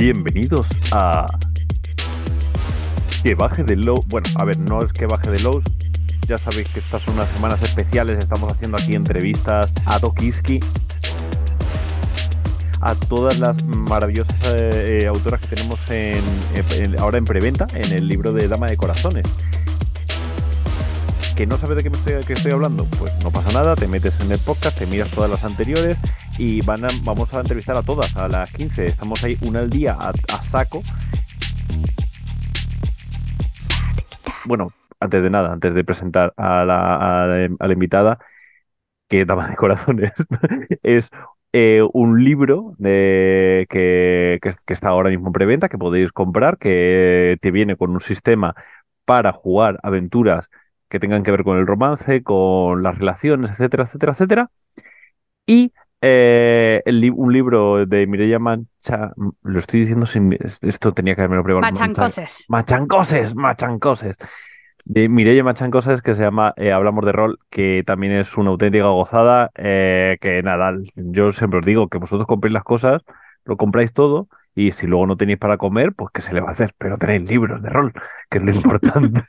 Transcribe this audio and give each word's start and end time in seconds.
Bienvenidos 0.00 0.66
a 0.92 1.26
Que 3.22 3.34
baje 3.34 3.64
de 3.64 3.76
low. 3.76 4.02
Bueno, 4.06 4.26
a 4.36 4.46
ver, 4.46 4.58
no 4.58 4.82
es 4.82 4.94
que 4.94 5.04
baje 5.04 5.30
de 5.30 5.40
lows. 5.40 5.62
Ya 6.26 6.38
sabéis 6.38 6.70
que 6.70 6.78
estas 6.80 7.02
son 7.02 7.16
unas 7.16 7.28
semanas 7.28 7.60
especiales. 7.62 8.18
Estamos 8.18 8.50
haciendo 8.50 8.78
aquí 8.78 8.94
entrevistas 8.94 9.70
a 9.84 10.00
Tokiski, 10.00 10.58
a 12.80 12.94
todas 12.94 13.38
las 13.40 13.62
maravillosas 13.90 14.36
eh, 14.46 15.00
eh, 15.02 15.06
autoras 15.06 15.38
que 15.42 15.48
tenemos 15.54 15.78
en, 15.90 16.24
en- 16.54 16.98
ahora 16.98 17.18
en 17.18 17.26
preventa 17.26 17.66
en 17.74 17.92
el 17.92 18.08
libro 18.08 18.32
de 18.32 18.48
Dama 18.48 18.68
de 18.68 18.78
Corazones. 18.78 19.26
¿Que 21.36 21.46
no 21.46 21.58
sabes 21.58 21.84
de 21.84 21.90
qué 22.26 22.32
estoy 22.32 22.52
hablando? 22.52 22.84
Pues 22.98 23.12
no 23.22 23.30
pasa 23.30 23.52
nada, 23.52 23.76
te 23.76 23.86
metes 23.86 24.18
en 24.20 24.32
el 24.32 24.38
podcast, 24.38 24.78
te 24.78 24.86
miras 24.86 25.10
todas 25.10 25.28
las 25.30 25.44
anteriores 25.44 25.98
y 26.40 26.62
van 26.62 26.82
a- 26.86 26.88
vamos 27.04 27.34
a 27.34 27.40
entrevistar 27.40 27.76
a 27.76 27.82
todas 27.82 28.16
a 28.16 28.26
las 28.26 28.50
15. 28.54 28.86
Estamos 28.86 29.22
ahí 29.22 29.36
una 29.46 29.60
al 29.60 29.68
día 29.68 29.92
a, 29.92 30.42
saco. 30.42 30.82
Bueno, 34.46 34.72
antes 35.00 35.22
de 35.22 35.28
nada, 35.28 35.52
antes 35.52 35.74
de 35.74 35.84
presentar 35.84 36.32
a 36.38 36.64
la, 36.64 37.72
invitada, 37.72 38.18
que 39.08 39.26
Dama 39.26 39.48
de 39.48 39.56
Corazones 39.56 40.12
es 40.82 41.10
eh, 41.52 41.82
un 41.92 42.24
libro 42.24 42.74
que, 42.78 43.66
que, 43.68 44.40
que 44.40 44.72
está 44.72 44.88
ahora 44.88 45.10
mismo 45.10 45.26
en 45.28 45.32
preventa, 45.34 45.68
que 45.68 45.76
podéis 45.76 46.10
comprar, 46.10 46.56
que 46.56 47.36
te 47.42 47.50
viene 47.50 47.76
con 47.76 47.90
un 47.90 48.00
sistema 48.00 48.54
para 49.04 49.32
jugar 49.32 49.78
aventuras 49.82 50.48
que 50.88 51.00
tengan 51.00 51.22
que 51.22 51.32
ver 51.32 51.44
con 51.44 51.58
el 51.58 51.66
romance, 51.66 52.22
con 52.22 52.82
las 52.82 52.98
relaciones, 52.98 53.50
etcétera, 53.50 53.84
etcétera, 53.84 54.12
etcétera. 54.12 54.50
Y 55.46 55.72
eh, 56.02 56.82
el 56.86 57.00
li- 57.00 57.10
un 57.10 57.32
libro 57.32 57.84
de 57.86 58.06
Mireia 58.06 58.38
Mancha, 58.38 59.12
lo 59.42 59.58
estoy 59.58 59.80
diciendo 59.80 60.06
sin, 60.06 60.36
esto 60.62 60.92
tenía 60.92 61.14
que 61.14 61.22
haberme 61.22 61.42
preparado. 61.42 61.72
Machancoses. 61.72 62.46
Machancoses, 62.48 63.34
machancoses. 63.34 64.16
De 64.84 65.08
Mireia 65.08 65.44
Machancoses, 65.44 66.02
que 66.02 66.14
se 66.14 66.22
llama 66.22 66.54
eh, 66.56 66.72
Hablamos 66.72 67.04
de 67.04 67.12
Rol, 67.12 67.38
que 67.50 67.82
también 67.86 68.14
es 68.14 68.36
una 68.38 68.50
auténtica 68.50 68.86
gozada. 68.86 69.50
eh, 69.56 70.16
que 70.20 70.42
nada, 70.42 70.72
yo 70.94 71.32
siempre 71.32 71.60
os 71.60 71.66
digo 71.66 71.88
que 71.88 71.98
vosotros 71.98 72.26
compréis 72.26 72.54
las 72.54 72.64
cosas, 72.64 73.02
lo 73.44 73.56
compráis 73.56 73.92
todo, 73.92 74.28
y 74.54 74.72
si 74.72 74.86
luego 74.86 75.06
no 75.06 75.16
tenéis 75.16 75.38
para 75.38 75.58
comer, 75.58 75.92
pues 75.94 76.10
¿qué 76.12 76.22
se 76.22 76.32
le 76.32 76.40
va 76.40 76.48
a 76.48 76.52
hacer? 76.52 76.74
Pero 76.78 76.98
tenéis 76.98 77.30
libros 77.30 77.62
de 77.62 77.68
rol, 77.70 77.92
que 78.30 78.38
es 78.38 78.44
lo 78.44 78.50
importante. 78.54 79.20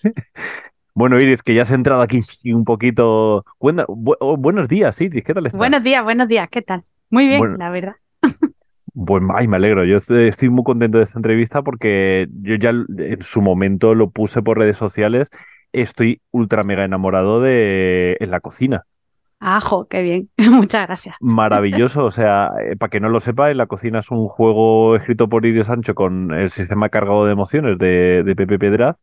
Bueno, 0.94 1.20
Iris, 1.20 1.42
que 1.42 1.53
ya 1.53 1.61
has 1.61 1.72
entrado 1.72 2.02
aquí 2.02 2.20
un 2.52 2.66
poquito. 2.66 3.45
Buena- 3.59 3.86
bu- 3.88 4.17
oh, 4.20 4.38
buenos 4.38 4.67
días, 4.67 5.00
Iris, 5.02 5.23
¿qué 5.23 5.33
tal 5.33 5.45
estás? 5.45 5.58
Buenos 5.58 5.83
días, 5.83 6.03
buenos 6.03 6.28
días, 6.28 6.50
¿qué 6.50 6.61
tal? 6.61 6.83
Muy 7.09 7.28
bien, 7.28 7.39
Bueno. 7.39 7.56
la 7.58 7.70
verdad. 7.70 7.95
Pues, 8.94 9.23
ay, 9.33 9.48
me 9.48 9.56
alegro. 9.56 9.86
Yo 9.86 9.98
estoy 9.98 10.50
muy 10.50 10.64
contento 10.64 10.98
de 10.98 11.06
esta 11.06 11.17
entrevista 11.17 11.61
porque 11.61 12.28
yo 12.42 12.56
ya 12.56 12.72
en 12.72 13.22
su 13.22 13.42
momento 13.42 13.95
lo 13.95 14.09
puse 14.09 14.42
por 14.42 14.58
redes 14.58 14.78
sociales. 14.78 15.30
Estoy 15.72 16.22
ultra 16.31 16.64
mega 16.64 16.83
enamorado 16.83 17.39
de 17.42 18.17
En 18.20 18.31
la 18.31 18.42
cocina. 18.42 18.83
Ajo, 19.39 19.88
qué 19.88 20.02
bien. 20.02 20.30
Muchas 20.38 20.88
gracias. 20.88 21.16
Maravilloso. 21.22 22.03
O 22.03 22.11
sea, 22.11 22.52
eh, 22.61 22.76
para 22.76 22.89
que 22.89 23.00
no 23.00 23.08
lo 23.08 23.22
sepa, 23.22 23.50
En 23.50 23.58
la 23.58 23.66
cocina 23.67 24.00
es 24.00 24.11
un 24.11 24.28
juego 24.28 24.98
escrito 24.98 25.30
por 25.30 25.45
Iris 25.45 25.67
Sancho 25.67 25.95
con 25.95 26.33
el 26.33 26.50
sistema 26.50 26.89
cargado 26.89 27.26
de 27.26 27.31
emociones 27.31 27.78
de, 27.78 28.23
de 28.26 28.36
Pepe 28.36 28.59
Pedraz. 28.59 29.02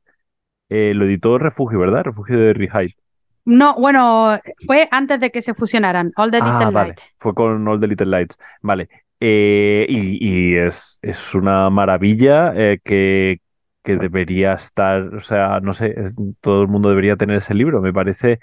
Eh, 0.71 0.93
lo 0.95 1.05
editó 1.07 1.39
Refugio, 1.39 1.79
¿verdad? 1.81 2.05
Refugio 2.05 2.39
de 2.39 2.53
Rehyde. 2.55 2.97
No, 3.45 3.75
bueno, 3.75 4.39
fue 4.67 4.89
antes 4.93 5.19
de 5.21 5.31
que 5.33 5.43
se 5.43 5.55
fusionaran, 5.55 6.13
All 6.17 6.31
the 6.31 6.41
Ah, 6.41 6.43
Little 6.43 6.73
vale. 6.73 6.95
Light. 6.95 7.01
Fue 7.19 7.35
con 7.35 7.67
All 7.67 7.81
the 7.81 7.87
Little 7.89 8.07
Lights. 8.07 8.37
Vale. 8.63 8.89
Eh, 9.21 9.87
y 9.89 10.53
y 10.55 10.57
es, 10.57 10.99
es 11.03 11.35
una 11.35 11.69
maravilla 11.71 12.53
eh, 12.55 12.81
que, 12.85 13.41
que 13.83 13.97
debería 13.97 14.53
estar, 14.55 15.03
o 15.17 15.21
sea, 15.21 15.59
no 15.61 15.73
sé, 15.75 15.95
es- 16.01 16.15
todo 16.41 16.63
el 16.63 16.69
mundo 16.69 16.89
debería 16.91 17.17
tener 17.17 17.37
ese 17.39 17.55
libro. 17.55 17.81
Me 17.81 17.93
parece, 17.93 18.39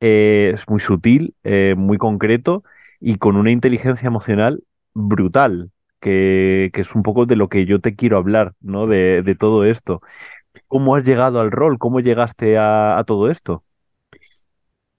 eh, 0.00 0.52
es 0.54 0.68
muy 0.68 0.80
sutil, 0.80 1.36
muy 1.76 1.98
concreto 1.98 2.64
y 3.00 3.16
con 3.18 3.36
una 3.36 3.50
inteligencia 3.52 4.08
emocional 4.08 4.64
brutal, 4.94 5.70
que, 6.00 6.70
que 6.74 6.82
es 6.82 6.94
un 6.94 7.02
poco 7.04 7.26
de 7.26 7.36
lo 7.36 7.48
que 7.48 7.66
yo 7.66 7.80
te 7.80 7.96
quiero 7.96 8.18
hablar, 8.18 8.54
¿no? 8.60 8.86
De, 8.86 9.22
de 9.22 9.34
todo 9.36 9.64
esto. 9.64 10.02
¿Cómo 10.68 10.96
has 10.96 11.04
llegado 11.06 11.40
al 11.40 11.50
rol? 11.50 11.78
¿Cómo 11.78 12.00
llegaste 12.00 12.58
a, 12.58 12.98
a 12.98 13.04
todo 13.04 13.30
esto? 13.30 13.64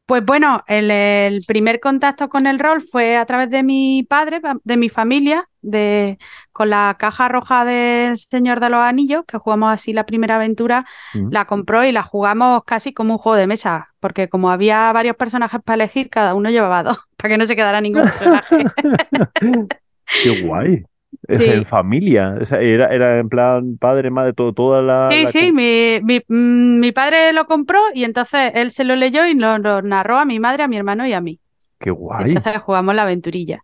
Pues 0.07 0.23
bueno, 0.23 0.63
el, 0.67 0.91
el 0.91 1.43
primer 1.47 1.79
contacto 1.79 2.29
con 2.29 2.45
el 2.45 2.59
rol 2.59 2.79
fue 2.81 3.17
a 3.17 3.25
través 3.25 3.49
de 3.49 3.63
mi 3.63 4.03
padre, 4.03 4.39
pa- 4.39 4.57
de 4.63 4.77
mi 4.77 4.87
familia, 4.89 5.49
de, 5.61 6.19
con 6.51 6.69
la 6.69 6.95
caja 6.99 7.27
roja 7.27 7.65
del 7.65 8.15
Señor 8.15 8.59
de 8.59 8.69
los 8.69 8.81
Anillos, 8.81 9.23
que 9.27 9.39
jugamos 9.39 9.73
así 9.73 9.93
la 9.93 10.05
primera 10.05 10.35
aventura, 10.35 10.85
Mm. 11.13 11.29
la 11.29 11.45
compró 11.45 11.83
y 11.83 11.91
la 11.91 12.03
jugamos 12.03 12.63
casi 12.65 12.93
como 12.93 13.13
un 13.13 13.17
juego 13.17 13.35
de 13.37 13.47
mesa, 13.47 13.95
porque 13.99 14.29
como 14.29 14.51
había 14.51 14.91
varios 14.93 15.15
personajes 15.15 15.59
para 15.63 15.75
elegir, 15.83 16.11
cada 16.11 16.35
uno 16.35 16.51
llevaba 16.51 16.83
dos, 16.83 16.99
para 17.17 17.29
que 17.33 17.37
no 17.39 17.45
se 17.47 17.55
quedara 17.55 17.81
ningún 17.81 18.03
personaje. 18.03 18.45
Qué 20.21 20.29
guay. 20.29 20.85
Es 21.27 21.43
Sí. 21.43 21.51
en 21.51 21.65
familia. 21.65 22.35
Era, 22.59 22.87
era 22.93 23.19
en 23.19 23.29
plan 23.29 23.77
padre, 23.77 24.09
madre, 24.11 24.33
todo, 24.33 24.53
toda 24.53 24.81
la, 24.81 25.09
Sí, 25.09 25.23
la 25.23 25.31
sí, 25.31 25.51
mi, 25.51 25.99
mi, 26.01 26.19
mm, 26.27 26.79
mi 26.79 26.91
padre 26.91 27.31
lo 27.33 27.45
compró 27.45 27.79
y 27.93 28.03
entonces 28.05 28.51
él 28.55 28.71
se 28.71 28.83
lo 28.83 28.95
leyó 28.95 29.25
y 29.27 29.35
lo, 29.35 29.57
lo 29.59 29.81
narró 29.83 30.17
a 30.17 30.25
mi 30.25 30.39
madre, 30.39 30.63
a 30.63 30.67
mi 30.67 30.77
hermano 30.77 31.05
y 31.05 31.13
a 31.13 31.21
mí. 31.21 31.39
Qué 31.79 31.91
guay. 31.91 32.31
Entonces 32.35 32.57
jugamos 32.63 32.95
la 32.95 33.03
aventurilla. 33.03 33.63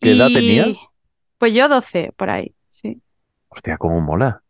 ¿Qué 0.00 0.12
edad 0.12 0.30
tenías? 0.32 0.76
Pues 1.38 1.54
yo 1.54 1.68
12, 1.68 2.12
por 2.16 2.30
ahí. 2.30 2.54
Sí, 2.68 3.02
Hostia, 3.50 3.76
cómo 3.76 4.00
mola. 4.00 4.42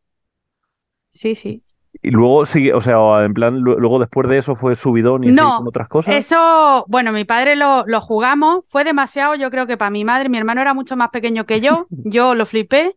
sí, 1.10 1.34
sí. 1.34 1.62
Y 2.02 2.10
luego 2.10 2.44
sigue, 2.44 2.72
o 2.74 2.80
sea, 2.80 3.24
en 3.24 3.34
plan, 3.34 3.60
lu- 3.60 3.78
luego 3.78 3.98
después 3.98 4.28
de 4.28 4.38
eso 4.38 4.54
fue 4.54 4.74
subidón 4.76 5.24
y 5.24 5.32
No, 5.32 5.56
con 5.58 5.68
otras 5.68 5.88
cosas. 5.88 6.14
Eso, 6.14 6.84
bueno, 6.88 7.12
mi 7.12 7.24
padre 7.24 7.56
lo, 7.56 7.84
lo 7.86 8.00
jugamos, 8.00 8.66
fue 8.68 8.84
demasiado, 8.84 9.34
yo 9.34 9.50
creo 9.50 9.66
que 9.66 9.76
para 9.76 9.90
mi 9.90 10.04
madre, 10.04 10.28
mi 10.28 10.38
hermano 10.38 10.60
era 10.60 10.74
mucho 10.74 10.96
más 10.96 11.10
pequeño 11.10 11.44
que 11.44 11.60
yo, 11.60 11.86
yo 11.90 12.34
lo 12.34 12.46
flipé. 12.46 12.96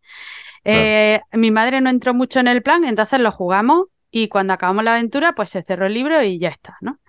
Eh, 0.63 1.21
mi 1.33 1.49
madre 1.51 1.81
no 1.81 1.89
entró 1.89 2.13
mucho 2.13 2.39
en 2.39 2.47
el 2.47 2.61
plan, 2.61 2.83
entonces 2.83 3.19
lo 3.19 3.31
jugamos 3.31 3.87
y 4.11 4.27
cuando 4.27 4.53
acabamos 4.53 4.83
la 4.83 4.93
aventura, 4.93 5.33
pues 5.33 5.49
se 5.49 5.63
cerró 5.63 5.87
el 5.87 5.93
libro 5.95 6.21
y 6.21 6.37
ya 6.37 6.49
está, 6.49 6.77
¿no? 6.81 6.99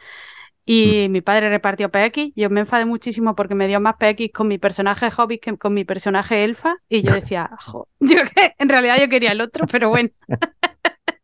Y 0.64 1.08
mi 1.10 1.20
padre 1.22 1.50
repartió 1.50 1.90
PX, 1.90 2.32
yo 2.36 2.48
me 2.48 2.60
enfadé 2.60 2.84
muchísimo 2.84 3.34
porque 3.34 3.54
me 3.56 3.66
dio 3.66 3.80
más 3.80 3.96
PX 3.96 4.32
con 4.32 4.46
mi 4.48 4.58
personaje 4.58 5.08
hobbit 5.16 5.42
que 5.42 5.56
con 5.58 5.74
mi 5.74 5.84
personaje 5.84 6.44
elfa 6.44 6.76
y 6.88 7.02
yo 7.02 7.12
decía, 7.12 7.50
jo, 7.60 7.88
yo 8.00 8.18
que 8.34 8.54
en 8.58 8.68
realidad 8.68 8.98
yo 9.00 9.08
quería 9.08 9.32
el 9.32 9.40
otro, 9.40 9.66
pero 9.66 9.88
bueno. 9.90 10.10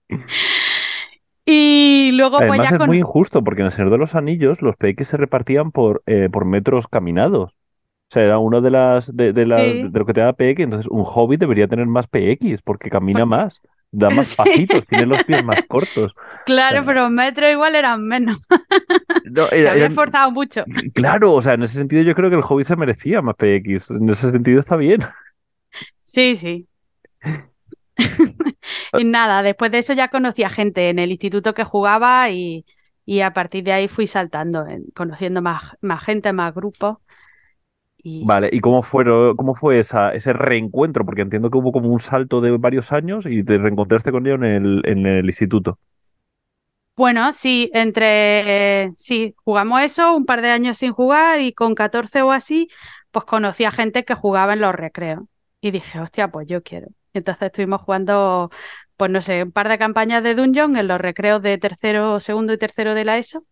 Y 1.50 2.10
luego 2.12 2.38
pues 2.38 2.58
ya 2.58 2.68
es 2.68 2.76
con... 2.76 2.86
muy 2.88 2.98
injusto 2.98 3.42
porque 3.42 3.62
en 3.62 3.66
el 3.66 3.72
Señor 3.72 3.90
de 3.90 3.96
los 3.96 4.14
Anillos 4.14 4.60
los 4.60 4.76
PX 4.76 5.08
se 5.08 5.16
repartían 5.16 5.72
por, 5.72 6.02
eh, 6.04 6.28
por 6.30 6.44
metros 6.44 6.86
caminados. 6.88 7.52
O 7.52 8.10
sea, 8.10 8.22
era 8.24 8.38
uno 8.38 8.60
de 8.60 8.70
las 8.70 9.14
de, 9.16 9.32
de, 9.32 9.46
las- 9.46 9.62
Sí. 9.62 9.82
de 9.88 9.98
lo 9.98 10.04
que 10.04 10.12
te 10.12 10.20
da 10.20 10.34
PX. 10.34 10.60
Entonces, 10.60 10.90
un 10.90 11.04
hobbit 11.06 11.40
debería 11.40 11.66
tener 11.66 11.86
más 11.86 12.06
PX 12.06 12.60
porque 12.62 12.90
camina 12.90 13.24
más, 13.24 13.62
da 13.90 14.10
más 14.10 14.26
Sí. 14.28 14.36
pasitos, 14.36 14.86
tiene 14.86 15.06
los 15.06 15.24
pies 15.24 15.42
más 15.42 15.62
cortos. 15.68 16.12
Claro, 16.44 16.82
pero 16.84 17.08
metros 17.08 17.50
igual 17.50 17.74
eran 17.74 18.06
menos. 18.06 18.38
No, 19.24 19.46
Se 19.46 19.56
había 19.70 19.72
eran- 19.84 19.92
esforzado 19.92 20.30
mucho. 20.30 20.64
Claro, 20.92 21.32
o 21.32 21.40
sea, 21.40 21.54
en 21.54 21.62
ese 21.62 21.78
sentido 21.78 22.02
yo 22.02 22.14
creo 22.14 22.28
que 22.28 22.36
el 22.36 22.42
Hobbit 22.46 22.66
se 22.66 22.76
merecía 22.76 23.22
más 23.22 23.36
PX. 23.36 23.90
En 23.92 24.06
ese 24.10 24.30
sentido 24.30 24.60
está 24.60 24.76
bien. 24.76 25.00
Sí, 26.02 26.36
sí. 26.36 26.66
Y 28.94 29.04
nada, 29.04 29.42
después 29.42 29.70
de 29.72 29.78
eso 29.78 29.92
ya 29.92 30.08
conocí 30.08 30.42
a 30.44 30.48
gente 30.50 30.88
en 30.88 30.98
el 30.98 31.10
instituto 31.10 31.54
que 31.54 31.64
jugaba 31.64 32.30
y, 32.30 32.64
y 33.04 33.20
a 33.20 33.32
partir 33.32 33.64
de 33.64 33.72
ahí 33.72 33.88
fui 33.88 34.06
saltando, 34.06 34.66
en- 34.66 34.86
conociendo 34.94 35.42
más, 35.42 35.62
más 35.80 36.02
gente, 36.04 36.32
más 36.32 36.54
grupos. 36.54 36.98
Y 38.02 38.30
Vale, 38.30 38.48
¿y 38.52 38.60
cómo 38.60 38.82
fueron, 38.82 39.36
cómo 39.36 39.54
fue 39.54 39.78
esa, 39.78 40.12
ese 40.12 40.32
reencuentro? 40.32 41.04
Porque 41.04 41.22
entiendo 41.22 41.50
que 41.50 41.58
hubo 41.58 41.70
como 41.72 41.88
un 41.90 42.00
salto 42.00 42.40
de 42.40 42.56
varios 42.56 42.92
años 42.92 43.26
y 43.26 43.44
te 43.44 43.58
reencontraste 43.58 44.10
con 44.10 44.26
ellos 44.26 44.38
en 44.40 44.44
el, 44.44 44.82
en 44.86 45.06
el 45.06 45.26
instituto. 45.26 45.78
bueno, 46.96 47.32
sí, 47.32 47.70
entre, 47.74 48.92
sí, 48.96 49.34
jugamos 49.44 49.82
eso, 49.82 50.16
un 50.16 50.24
par 50.26 50.42
de 50.42 50.50
años 50.50 50.78
sin 50.78 50.92
jugar 50.92 51.40
y 51.40 51.52
con 51.54 51.74
14 51.76 52.22
o 52.22 52.32
así, 52.32 52.68
pues 53.12 53.24
conocí 53.24 53.64
a 53.64 53.70
gente 53.70 54.04
que 54.04 54.14
jugaba 54.14 54.54
en 54.54 54.60
los 54.60 54.74
recreos. 54.74 55.20
Y 55.60 55.70
dije, 55.70 56.00
hostia, 56.00 56.28
pues 56.30 56.46
yo 56.48 56.62
quiero. 56.62 56.88
Entonces 57.18 57.42
estuvimos 57.42 57.82
jugando, 57.82 58.50
pues 58.96 59.10
no 59.10 59.22
sé, 59.22 59.42
un 59.42 59.52
par 59.52 59.68
de 59.68 59.78
campañas 59.78 60.22
de 60.22 60.34
Dungeon 60.34 60.76
en 60.76 60.88
los 60.88 61.00
recreos 61.00 61.42
de 61.42 61.58
tercero, 61.58 62.20
segundo 62.20 62.52
y 62.52 62.58
tercero 62.58 62.94
de 62.94 63.04
la 63.04 63.18
ESO. 63.18 63.44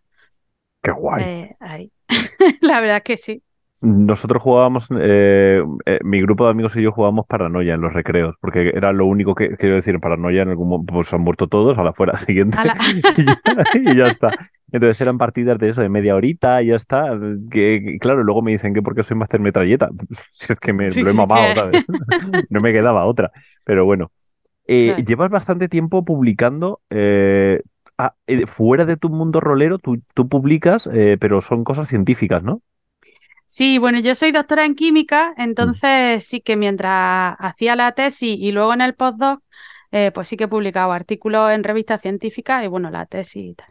Qué 0.82 0.92
guay. 0.92 1.24
Eh, 1.24 1.56
ahí. 1.60 1.92
La 2.60 2.80
verdad 2.80 2.98
es 2.98 3.02
que 3.02 3.16
sí. 3.16 3.42
Nosotros 3.82 4.42
jugábamos, 4.42 4.88
eh, 4.98 5.62
eh, 5.84 5.98
mi 6.02 6.22
grupo 6.22 6.44
de 6.46 6.50
amigos 6.50 6.74
y 6.76 6.82
yo 6.82 6.92
jugábamos 6.92 7.26
paranoia 7.26 7.74
en 7.74 7.82
los 7.82 7.92
recreos, 7.92 8.34
porque 8.40 8.70
era 8.74 8.90
lo 8.92 9.04
único 9.04 9.34
que 9.34 9.50
quiero 9.56 9.74
decir, 9.74 10.00
paranoia 10.00 10.42
en 10.42 10.48
algún 10.48 10.68
momento, 10.68 10.94
pues 10.94 11.12
han 11.12 11.20
muerto 11.20 11.46
todos 11.46 11.76
a 11.76 11.82
la 11.84 11.92
fuera 11.92 12.16
siguiente 12.16 12.56
A 12.58 12.64
la- 12.64 12.76
y, 13.16 13.26
ya, 13.26 13.64
y 13.74 13.96
ya 13.96 14.08
está. 14.08 14.34
Entonces 14.72 15.00
eran 15.02 15.18
partidas 15.18 15.58
de 15.58 15.68
eso, 15.68 15.82
de 15.82 15.90
media 15.90 16.16
horita 16.16 16.62
y 16.62 16.68
ya 16.68 16.76
está. 16.76 17.18
Que, 17.50 17.98
claro, 18.00 18.24
luego 18.24 18.40
me 18.42 18.52
dicen 18.52 18.72
que 18.72 18.80
porque 18.82 19.02
soy 19.02 19.16
máster 19.16 19.40
metralleta, 19.40 19.90
si 20.32 20.52
es 20.52 20.58
que 20.58 20.72
me 20.72 20.90
lo 20.90 21.10
he 21.10 21.12
mamado, 21.12 21.54
¿sabes? 21.54 21.84
No 22.48 22.60
me 22.60 22.72
quedaba 22.72 23.04
otra, 23.04 23.30
pero 23.64 23.84
bueno. 23.84 24.10
Eh, 24.66 24.86
Claro. 24.88 25.04
llevas 25.04 25.30
bastante 25.30 25.68
tiempo 25.68 26.04
publicando 26.04 26.80
ah, 27.98 28.14
fuera 28.46 28.84
de 28.86 28.96
tu 28.96 29.08
mundo 29.10 29.40
rolero, 29.40 29.78
tú, 29.78 30.02
tú 30.14 30.28
publicas, 30.28 30.88
pero 31.20 31.40
son 31.40 31.64
cosas 31.64 31.88
científicas, 31.88 32.42
¿no? 32.42 32.62
Sí, 33.56 33.78
bueno, 33.78 34.00
yo 34.00 34.14
soy 34.14 34.32
doctora 34.32 34.66
en 34.66 34.74
química, 34.74 35.32
Mm. 35.38 35.40
entonces 35.40 36.24
sí 36.24 36.42
que 36.42 36.56
mientras 36.56 37.34
hacía 37.38 37.74
la 37.74 37.92
tesis 37.92 38.36
y 38.38 38.52
luego 38.52 38.74
en 38.74 38.82
el 38.82 38.94
postdoc, 38.94 39.40
eh, 39.92 40.10
pues 40.12 40.28
sí 40.28 40.36
que 40.36 40.44
he 40.44 40.48
publicado 40.48 40.92
artículos 40.92 41.50
en 41.52 41.64
revistas 41.64 42.02
científicas 42.02 42.62
y 42.62 42.66
bueno, 42.66 42.90
la 42.90 43.06
tesis 43.06 43.52
y 43.52 43.54
tal. 43.54 43.68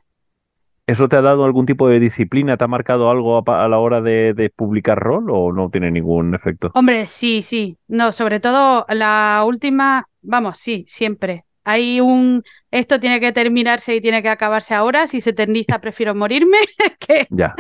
¿Eso 0.88 1.08
te 1.08 1.18
ha 1.18 1.22
dado 1.22 1.46
algún 1.46 1.68
tipo 1.68 1.88
de 1.88 2.00
disciplina? 2.00 2.58
¿Te 2.58 2.64
ha 2.64 2.68
marcado 2.68 3.12
algo 3.12 3.44
a, 3.48 3.68
la 3.68 3.78
hora 3.78 4.02
de, 4.02 4.34
de 4.34 4.50
publicar 4.50 4.98
rol 4.98 5.30
o 5.30 5.52
no 5.54 5.70
tiene 5.70 5.92
ningún 5.92 6.34
efecto? 6.34 6.72
Hombre, 6.74 7.06
sí, 7.06 7.44
sí. 7.44 7.78
No, 7.88 8.12
sobre 8.12 8.40
todo 8.40 8.88
la 8.90 9.44
última, 9.46 10.08
vamos, 10.24 10.58
sí, 10.58 10.84
siempre. 10.88 11.46
Hay 11.64 12.02
un, 12.02 12.42
esto 12.72 13.00
tiene 13.00 13.20
que 13.20 13.32
terminarse 13.32 13.96
y 13.96 14.02
tiene 14.02 14.24
que 14.24 14.30
acabarse 14.30 14.74
ahora. 14.74 15.06
Si 15.06 15.22
se 15.22 15.30
eterniza, 15.30 15.78
prefiero 15.78 16.16
morirme 16.16 16.58
que, 17.08 17.28
Ya, 17.30 17.56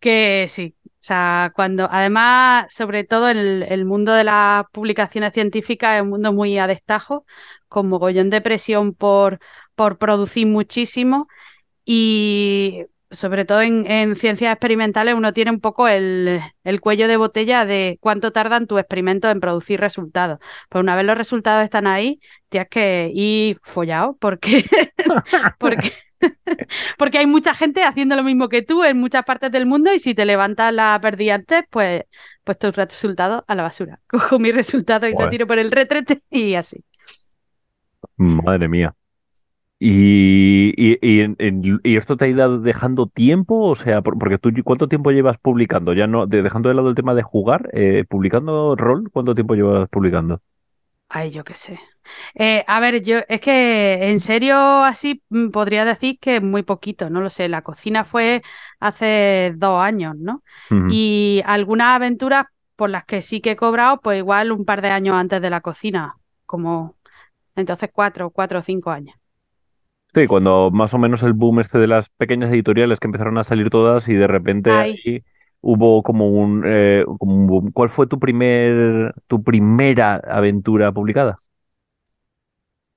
que 0.00 0.46
sí. 0.48 0.74
O 0.84 0.90
sea, 1.02 1.52
cuando, 1.54 1.88
además, 1.90 2.66
sobre 2.74 3.04
todo 3.04 3.28
el, 3.30 3.62
el 3.68 3.84
mundo 3.86 4.12
de 4.12 4.24
las 4.24 4.64
publicaciones 4.72 5.32
científicas 5.32 5.96
es 5.96 6.02
un 6.02 6.10
mundo 6.10 6.32
muy 6.32 6.58
a 6.58 6.66
destajo, 6.66 7.24
con 7.68 7.88
mogollón 7.88 8.28
de 8.30 8.40
presión 8.42 8.94
por, 8.94 9.40
por 9.74 9.98
producir 9.98 10.46
muchísimo. 10.46 11.28
Y 11.84 12.84
sobre 13.10 13.44
todo 13.44 13.62
en, 13.62 13.90
en 13.90 14.16
ciencias 14.16 14.52
experimentales 14.52 15.14
uno 15.14 15.32
tiene 15.32 15.50
un 15.52 15.60
poco 15.60 15.88
el, 15.88 16.40
el 16.64 16.80
cuello 16.80 17.08
de 17.08 17.16
botella 17.18 17.64
de 17.66 17.98
cuánto 18.00 18.32
tardan 18.32 18.66
tus 18.66 18.80
experimentos 18.80 19.30
en 19.32 19.40
producir 19.40 19.80
resultados. 19.80 20.38
Pues 20.68 20.82
una 20.82 20.96
vez 20.96 21.04
los 21.06 21.18
resultados 21.18 21.64
están 21.64 21.86
ahí, 21.86 22.20
tienes 22.48 22.68
que 22.70 23.10
ir 23.14 23.60
follado 23.64 24.16
porque, 24.20 24.64
porque, 25.58 25.92
porque 26.98 27.18
hay 27.18 27.26
mucha 27.26 27.54
gente 27.54 27.84
haciendo 27.84 28.16
lo 28.16 28.22
mismo 28.24 28.48
que 28.48 28.62
tú 28.62 28.84
en 28.84 28.98
muchas 28.98 29.24
partes 29.24 29.50
del 29.52 29.66
mundo 29.66 29.92
y 29.92 29.98
si 29.98 30.14
te 30.14 30.24
levantas 30.24 30.72
la 30.74 30.98
perdí 31.02 31.30
antes, 31.30 31.64
pues, 31.70 32.04
pues 32.44 32.58
tus 32.58 32.76
resultados 32.76 33.42
a 33.46 33.54
la 33.54 33.62
basura. 33.64 34.00
Cojo 34.08 34.38
mi 34.38 34.52
resultado 34.52 35.06
y 35.08 35.16
lo 35.16 35.28
tiro 35.28 35.46
por 35.46 35.58
el 35.58 35.70
retrete 35.70 36.22
y 36.30 36.54
así. 36.54 36.84
madre 38.16 38.68
mía. 38.68 38.94
¿Y, 39.80 40.70
y, 40.76 40.98
y, 41.02 41.96
esto 41.96 42.16
te 42.16 42.26
ha 42.26 42.28
ido 42.28 42.60
dejando 42.60 43.06
tiempo? 43.08 43.64
O 43.70 43.74
sea, 43.76 44.02
por- 44.02 44.18
porque 44.18 44.38
tú, 44.38 44.50
¿cuánto 44.64 44.88
tiempo 44.88 45.10
llevas 45.12 45.38
publicando? 45.38 45.94
Ya 45.94 46.06
no, 46.06 46.26
de- 46.26 46.42
dejando 46.42 46.68
de 46.70 46.76
lado 46.76 46.90
el 46.90 46.94
tema 46.96 47.14
de 47.14 47.22
jugar, 47.22 47.70
eh, 47.74 48.04
publicando 48.08 48.76
rol, 48.76 49.10
¿cuánto 49.12 49.34
tiempo 49.34 49.54
llevas 49.56 49.88
publicando? 49.90 50.40
Ay, 51.08 51.30
yo 51.30 51.44
qué 51.44 51.54
sé. 51.54 51.78
Eh, 52.34 52.64
a 52.66 52.80
ver, 52.80 53.02
yo 53.02 53.18
es 53.28 53.40
que 53.40 54.10
en 54.10 54.20
serio 54.20 54.56
así 54.84 55.22
mm, 55.28 55.50
podría 55.50 55.84
decir 55.84 56.18
que 56.20 56.40
muy 56.40 56.62
poquito, 56.62 57.10
no 57.10 57.20
lo 57.20 57.30
sé. 57.30 57.48
La 57.48 57.62
cocina 57.62 58.04
fue 58.04 58.42
hace 58.80 59.52
dos 59.56 59.82
años, 59.82 60.16
¿no? 60.16 60.42
Y 60.90 61.42
algunas 61.46 61.88
aventuras 61.96 62.46
por 62.76 62.90
las 62.90 63.04
que 63.04 63.22
sí 63.22 63.40
que 63.40 63.52
he 63.52 63.56
cobrado, 63.56 64.00
pues 64.00 64.18
igual 64.18 64.52
un 64.52 64.64
par 64.64 64.82
de 64.82 64.88
años 64.88 65.16
antes 65.16 65.40
de 65.42 65.50
la 65.50 65.60
cocina, 65.60 66.16
como 66.46 66.96
entonces 67.56 67.90
cuatro, 67.92 68.30
cuatro 68.30 68.60
o 68.60 68.62
cinco 68.62 68.90
años. 68.90 69.16
Sí, 70.12 70.26
cuando 70.26 70.70
más 70.72 70.92
o 70.92 70.98
menos 70.98 71.22
el 71.22 71.34
boom 71.34 71.60
este 71.60 71.78
de 71.78 71.86
las 71.86 72.08
pequeñas 72.10 72.50
editoriales 72.50 72.98
que 72.98 73.06
empezaron 73.06 73.38
a 73.38 73.44
salir 73.44 73.70
todas 73.70 74.08
y 74.08 74.14
de 74.14 74.26
repente 74.26 74.70
ahí 74.72 75.22
hubo 75.60 76.02
como 76.02 76.28
un, 76.28 76.64
eh, 76.66 77.04
como 77.18 77.34
un 77.36 77.46
boom. 77.46 77.70
¿Cuál 77.72 77.90
fue 77.90 78.08
tu 78.08 78.18
primer, 78.18 79.14
tu 79.28 79.42
primera 79.44 80.16
aventura 80.16 80.90
publicada? 80.92 81.36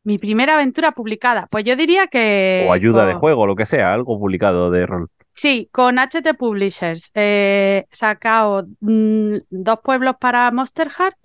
Mi 0.04 0.18
primera 0.18 0.56
aventura 0.56 0.92
publicada, 0.92 1.48
pues 1.48 1.64
yo 1.64 1.76
diría 1.76 2.08
que 2.08 2.66
O 2.68 2.74
ayuda 2.74 3.06
de 3.06 3.14
juego, 3.14 3.48
lo 3.48 3.56
que 3.56 3.66
sea, 3.66 3.94
algo 3.94 4.20
publicado 4.20 4.70
de 4.70 4.86
rol. 4.86 5.08
Sí, 5.34 5.70
con 5.72 5.98
HT 5.98 6.34
Publishers. 6.34 7.12
Eh, 7.16 7.86
sacado 7.92 8.68
mm, 8.82 9.38
dos 9.50 9.80
pueblos 9.84 10.16
para 10.20 10.52
Monster 10.52 10.90
Heart 10.90 11.18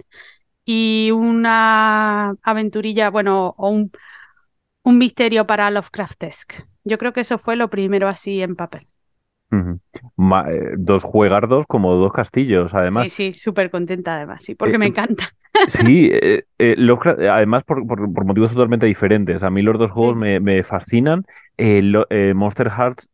y 0.64 1.10
una 1.12 2.30
aventurilla, 2.42 3.10
bueno, 3.10 3.54
o 3.56 3.70
un, 3.70 3.90
un 4.82 4.98
misterio 4.98 5.46
para 5.46 5.70
Lovecraftesque. 5.70 6.64
Yo 6.84 6.98
creo 6.98 7.12
que 7.12 7.20
eso 7.20 7.38
fue 7.38 7.56
lo 7.56 7.70
primero 7.70 8.08
así 8.08 8.42
en 8.42 8.56
papel. 8.56 8.86
Ma- 10.16 10.50
eh, 10.50 10.72
dos 10.76 11.04
juegardos 11.04 11.66
como 11.66 11.94
dos 11.94 12.12
castillos, 12.12 12.74
además. 12.74 13.06
Sí, 13.08 13.10
sí, 13.10 13.32
súper 13.32 13.70
contenta 13.70 14.14
además, 14.16 14.42
sí, 14.42 14.54
porque 14.54 14.74
Eh, 14.74 14.78
me 14.78 14.86
eh, 14.86 14.92
encanta. 14.92 15.30
Sí, 15.66 16.08
eh, 16.12 16.44
eh, 16.58 16.76
eh, 16.78 17.28
además 17.28 17.64
por, 17.64 17.86
por- 17.86 18.12
por 18.12 18.24
motivos 18.24 18.52
totalmente 18.52 18.86
diferentes. 18.86 19.42
A 19.42 19.50
mí 19.50 19.62
los 19.62 19.78
dos 19.78 19.90
juegos 19.90 20.16
me, 20.16 20.40
me 20.40 20.62
fascinan. 20.62 21.24
Lo- 21.58 22.06
Monster 22.34 22.70
Hearts 22.70 23.08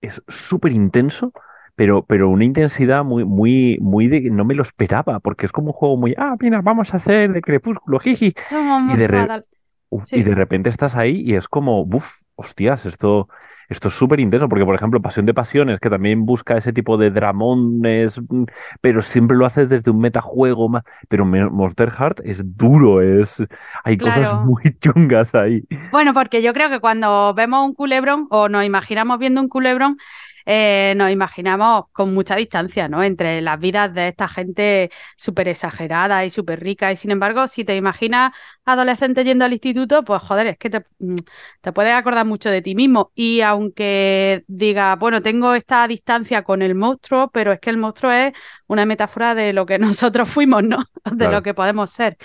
es 0.00 0.22
súper 0.28 0.72
intenso, 0.72 1.32
pero, 1.76 2.04
pero 2.04 2.28
una 2.28 2.44
intensidad 2.44 3.04
muy, 3.04 3.24
muy, 3.24 3.78
muy 3.80 4.08
de 4.08 4.22
que 4.22 4.30
no 4.30 4.44
me 4.44 4.54
lo 4.54 4.62
esperaba, 4.62 5.20
porque 5.20 5.46
es 5.46 5.52
como 5.52 5.68
un 5.68 5.72
juego 5.74 5.96
muy, 5.96 6.14
ah, 6.18 6.36
mira, 6.40 6.60
vamos 6.62 6.92
a 6.94 6.96
hacer 6.98 7.32
de 7.32 7.42
Crepúsculo, 7.42 7.98
jiji. 8.00 8.34
Vamos 8.50 8.80
Y 8.84 8.96
de, 8.96 9.06
re- 9.08 9.28
uf, 9.90 10.06
Sí. 10.06 10.16
y 10.16 10.22
de 10.22 10.34
repente 10.34 10.68
estás 10.68 10.96
ahí 10.96 11.22
y 11.24 11.34
es 11.36 11.48
como, 11.48 11.82
uff, 11.82 12.22
hostias, 12.36 12.86
esto, 12.86 13.28
esto 13.70 13.88
es 13.88 13.94
súper 13.94 14.20
intenso, 14.20 14.48
porque 14.48 14.64
por 14.64 14.74
ejemplo, 14.74 15.00
Pasión 15.00 15.26
de 15.26 15.32
Pasiones, 15.32 15.78
que 15.80 15.88
también 15.88 16.26
busca 16.26 16.56
ese 16.56 16.72
tipo 16.72 16.96
de 16.96 17.10
dramones, 17.10 18.20
mm, 18.28 18.44
pero 18.80 19.00
siempre 19.00 19.36
lo 19.36 19.46
hace 19.46 19.66
desde 19.66 19.90
un 19.90 20.00
metajuego 20.00 20.68
más, 20.68 20.82
pero 21.08 21.24
Monster 21.24 21.90
Heart 21.90 22.20
es 22.24 22.56
duro, 22.56 23.00
es, 23.00 23.42
hay 23.84 23.96
cosas 23.96 24.44
muy 24.44 24.62
chungas 24.80 25.34
ahí. 25.34 25.62
Bueno, 25.92 26.12
porque 26.12 26.42
yo 26.42 26.52
creo 26.52 26.68
que 26.68 26.80
cuando 26.80 27.32
vemos 27.34 27.64
un 27.64 27.74
culebrón 27.74 28.26
o 28.30 28.48
nos 28.48 28.64
imaginamos 28.64 29.18
viendo 29.18 29.40
un 29.40 29.48
culebrón, 29.48 29.96
eh, 30.52 30.94
nos 30.96 31.10
imaginamos 31.12 31.84
con 31.92 32.12
mucha 32.14 32.34
distancia, 32.36 32.88
¿no? 32.88 33.02
Entre 33.04 33.40
las 33.40 33.58
vidas 33.60 33.94
de 33.94 34.08
esta 34.08 34.26
gente 34.28 34.90
súper 35.16 35.48
exagerada 35.48 36.24
y 36.24 36.30
súper 36.30 36.60
rica. 36.60 36.90
Y 36.92 36.96
sin 36.96 37.10
embargo, 37.12 37.46
si 37.46 37.64
te 37.64 37.76
imaginas 37.76 38.32
adolescente 38.64 39.24
yendo 39.24 39.44
al 39.44 39.52
instituto, 39.52 40.02
pues 40.04 40.22
joder, 40.22 40.48
es 40.48 40.58
que 40.58 40.70
te, 40.70 40.84
mm, 40.98 41.14
te 41.60 41.72
puedes 41.72 41.94
acordar 41.94 42.26
mucho 42.26 42.50
de 42.50 42.62
ti 42.62 42.74
mismo. 42.74 43.12
Y 43.14 43.40
aunque 43.42 44.44
diga, 44.48 44.96
bueno, 44.96 45.22
tengo 45.22 45.54
esta 45.54 45.86
distancia 45.88 46.42
con 46.42 46.62
el 46.62 46.74
monstruo, 46.74 47.30
pero 47.32 47.52
es 47.52 47.60
que 47.60 47.70
el 47.70 47.78
monstruo 47.78 48.10
es 48.12 48.32
una 48.66 48.86
metáfora 48.86 49.34
de 49.34 49.52
lo 49.52 49.66
que 49.66 49.78
nosotros 49.78 50.28
fuimos, 50.28 50.62
¿no? 50.64 50.78
De 51.12 51.28
Claro. 51.28 51.28
lo 51.28 51.42
que 51.42 51.54
podemos 51.54 51.90
ser. 51.90 52.16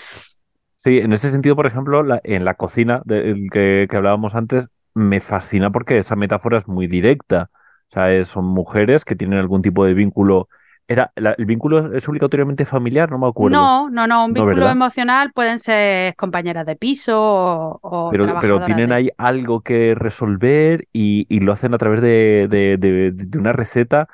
Sí, 0.76 0.98
en 0.98 1.12
ese 1.12 1.30
sentido, 1.30 1.56
por 1.56 1.66
ejemplo, 1.66 2.02
la- 2.02 2.20
en 2.24 2.44
la 2.44 2.54
cocina 2.54 3.02
del 3.04 3.48
que, 3.50 3.86
que 3.90 3.96
hablábamos 3.96 4.34
antes, 4.34 4.66
me 4.94 5.20
fascina 5.20 5.70
porque 5.70 5.98
esa 5.98 6.16
metáfora 6.16 6.58
es 6.58 6.68
muy 6.68 6.86
directa. 6.86 7.50
O 7.90 7.94
sea, 7.94 8.12
es- 8.14 8.28
son 8.28 8.44
mujeres 8.46 9.04
que 9.04 9.16
tienen 9.16 9.38
algún 9.38 9.62
tipo 9.62 9.84
de 9.84 9.94
vínculo. 9.94 10.48
Era, 10.88 11.12
la- 11.16 11.32
¿el 11.38 11.46
vínculo 11.46 11.94
es 11.94 12.08
obligatoriamente 12.08 12.64
familiar? 12.66 13.10
No 13.10 13.18
me 13.18 13.26
acuerdo. 13.28 13.74
No, 13.74 13.90
no, 13.90 14.06
no, 14.06 14.24
un 14.24 14.32
No, 14.32 14.46
vínculo 14.46 14.46
¿verdad? 14.46 14.70
emocional 14.70 15.32
pueden 15.32 15.58
ser 15.58 16.16
compañeras 16.16 16.64
de 16.66 16.76
piso 16.76 17.14
o, 17.20 17.80
o 17.82 18.08
Pero, 18.08 18.38
pero 18.38 18.60
tienen 18.62 18.92
de- 18.92 18.92
ahí 18.92 19.10
algo 19.18 19.62
que 19.62 19.94
resolver 19.96 20.86
y, 20.92 21.26
y 21.28 21.40
lo 21.40 21.52
hacen 21.52 21.74
a 21.74 21.78
través 21.78 22.00
de, 22.02 22.46
de- 22.48 22.76
de- 22.78 23.10
de 23.12 23.38
una 23.38 23.52
receta. 23.52 24.08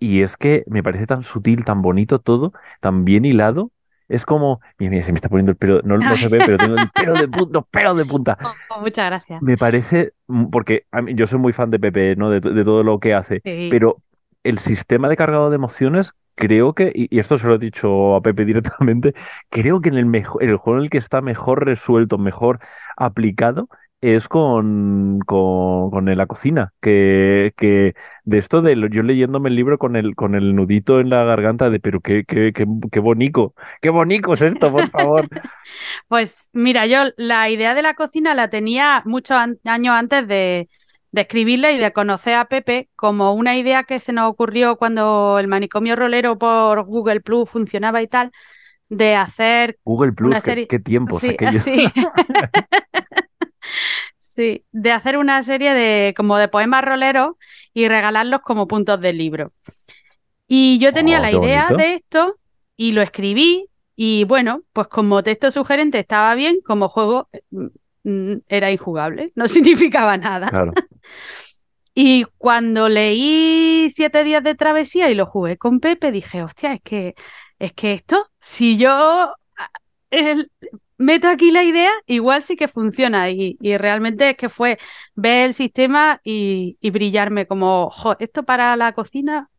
Y 0.00 0.22
es 0.22 0.36
que 0.36 0.64
me 0.68 0.82
parece 0.82 1.06
tan 1.06 1.22
sutil, 1.22 1.64
tan 1.64 1.82
bonito 1.82 2.20
todo, 2.20 2.52
tan 2.80 3.04
bien 3.04 3.24
hilado. 3.26 3.70
Es 4.08 4.24
como, 4.24 4.60
mira, 4.78 4.90
mira, 4.90 5.02
se 5.04 5.12
me 5.12 5.16
está 5.16 5.28
poniendo 5.28 5.52
el 5.52 5.56
pelo, 5.58 5.80
no, 5.84 5.98
no 5.98 6.16
se 6.16 6.28
ve, 6.28 6.38
pero 6.44 6.56
tengo 6.56 6.76
el 6.76 6.90
pelo 6.90 7.14
de 7.14 7.28
punta, 7.28 7.58
los 7.58 7.66
pelos 7.68 7.96
de 7.96 8.04
punta. 8.06 8.38
Oh, 8.70 8.80
muchas 8.80 9.06
gracias. 9.06 9.42
Me 9.42 9.56
parece, 9.58 10.12
mm, 10.28 10.46
porque 10.50 10.84
a 10.92 11.02
mí- 11.02 11.14
yo 11.14 11.26
soy 11.26 11.38
muy 11.38 11.52
fan 11.52 11.70
de 11.70 11.78
Pepe, 11.78 12.16
¿no? 12.16 12.30
De, 12.30 12.40
de 12.40 12.64
todo 12.64 12.82
lo 12.82 12.98
que 13.00 13.14
hace, 13.14 13.40
Sí. 13.44 13.68
pero 13.70 13.98
el 14.44 14.58
sistema 14.58 15.08
de 15.08 15.16
cargado 15.16 15.50
de 15.50 15.56
emociones, 15.56 16.14
creo 16.34 16.72
que, 16.72 16.90
y, 16.94 17.14
y 17.14 17.18
esto 17.18 17.36
se 17.36 17.46
lo 17.48 17.56
he 17.56 17.58
dicho 17.58 18.14
a 18.16 18.22
Pepe 18.22 18.44
directamente, 18.46 19.14
creo 19.50 19.80
que 19.80 19.90
en 19.90 19.96
el 19.98 20.06
mejor, 20.06 20.42
el 20.42 20.56
juego 20.56 20.78
en 20.78 20.84
el 20.84 20.90
que 20.90 20.98
está 20.98 21.20
mejor 21.20 21.64
resuelto, 21.66 22.16
mejor 22.18 22.60
aplicado, 22.96 23.68
es 24.00 24.28
con, 24.28 25.20
con, 25.26 25.90
con 25.90 26.16
la 26.16 26.26
cocina, 26.26 26.72
que, 26.80 27.52
que 27.56 27.94
de 28.24 28.38
esto 28.38 28.62
de 28.62 28.76
lo- 28.76 28.88
yo 28.88 29.02
leyéndome 29.02 29.48
el 29.50 29.56
libro 29.56 29.78
con 29.78 29.96
el, 29.96 30.14
con 30.14 30.34
el 30.34 30.54
nudito 30.54 31.00
en 31.00 31.10
la 31.10 31.24
garganta 31.24 31.70
de, 31.70 31.80
pero 31.80 32.00
qué, 32.00 32.24
qué, 32.26 32.52
qué, 32.54 32.66
qué 32.92 33.00
bonito, 33.00 33.54
qué 33.82 33.90
bonito 33.90 34.32
es 34.34 34.42
esto, 34.42 34.70
por 34.72 34.88
favor. 34.90 35.28
Pues 36.08 36.50
mira, 36.52 36.86
yo 36.86 36.98
la 37.16 37.48
idea 37.50 37.74
de 37.74 37.82
la 37.82 37.94
cocina 37.94 38.34
la 38.34 38.48
tenía 38.50 39.02
muchos 39.04 39.36
an- 39.36 39.58
años 39.64 39.94
antes 39.94 40.26
de, 40.28 40.68
de 41.12 41.20
escribirla 41.22 41.72
y 41.72 41.78
de 41.78 41.92
conocer 41.92 42.34
a 42.34 42.46
Pepe 42.46 42.88
como 42.96 43.34
una 43.34 43.56
idea 43.56 43.84
que 43.84 43.98
se 43.98 44.12
nos 44.12 44.30
ocurrió 44.30 44.76
cuando 44.76 45.38
el 45.38 45.48
manicomio 45.48 45.96
rolero 45.96 46.38
por 46.38 46.84
Google 46.84 47.20
Plus 47.20 47.48
funcionaba 47.50 48.02
y 48.02 48.08
tal, 48.08 48.32
de 48.88 49.14
hacer 49.16 49.78
Google 49.84 50.12
Plus, 50.12 50.34
una 50.34 50.40
qué, 50.40 50.52
serie. 50.52 50.68
qué 50.68 50.78
tiempos 50.78 51.22
Sí, 51.22 51.30
aquellos. 51.30 51.64
sí. 51.64 51.92
Sí, 54.18 54.64
de 54.72 54.92
hacer 54.92 55.16
una 55.18 55.42
serie 55.42 55.74
de 55.74 56.14
como 56.16 56.38
de 56.38 56.48
poemas 56.48 56.84
roleros 56.84 57.32
y 57.74 57.88
regalarlos 57.88 58.40
como 58.42 58.66
puntos 58.68 59.00
del 59.00 59.18
libro. 59.18 59.52
Y 60.46 60.78
yo 60.78 60.92
tenía 60.92 61.18
Oh, 61.18 61.20
la 61.20 61.32
idea 61.32 61.72
bonito. 61.72 61.74
de 61.74 61.94
esto 61.96 62.36
y 62.76 62.92
lo 62.92 63.02
escribí 63.02 63.68
y 63.96 64.24
bueno, 64.24 64.62
pues 64.72 64.88
como 64.88 65.22
texto 65.22 65.50
sugerente 65.50 65.98
estaba 66.00 66.34
bien, 66.34 66.60
como 66.64 66.88
juego 66.88 67.28
mm, 67.50 67.66
mm, 68.04 68.34
era 68.48 68.70
injugable, 68.72 69.32
no 69.36 69.48
significaba 69.48 70.16
nada. 70.16 70.50
Claro. 70.50 70.72
Y 71.94 72.24
cuando 72.38 72.88
leí 72.88 73.88
Siete 73.90 74.22
días 74.24 74.42
de 74.44 74.54
travesía 74.54 75.10
y 75.10 75.14
lo 75.14 75.26
jugué 75.26 75.56
con 75.58 75.80
Pepe, 75.80 76.12
dije, 76.12 76.42
hostia, 76.42 76.74
es 76.74 76.80
que, 76.82 77.14
es 77.58 77.72
que 77.72 77.92
esto, 77.94 78.28
si 78.40 78.78
yo 78.78 79.32
el- 80.10 80.50
meto 80.98 81.28
aquí 81.28 81.50
la 81.52 81.64
idea, 81.64 81.90
igual 82.06 82.42
sí 82.42 82.56
que 82.56 82.68
funciona. 82.68 83.30
Y, 83.30 83.56
y 83.60 83.76
realmente 83.78 84.30
es 84.30 84.36
que 84.36 84.48
fue 84.48 84.78
ver 85.14 85.46
el 85.46 85.54
sistema 85.54 86.20
y, 86.24 86.78
brillarme 86.90 87.46
como, 87.46 87.90
"Jo, 87.90 88.16
esto 88.20 88.42
para 88.44 88.76
la 88.76 88.92
cocina, 88.94 89.50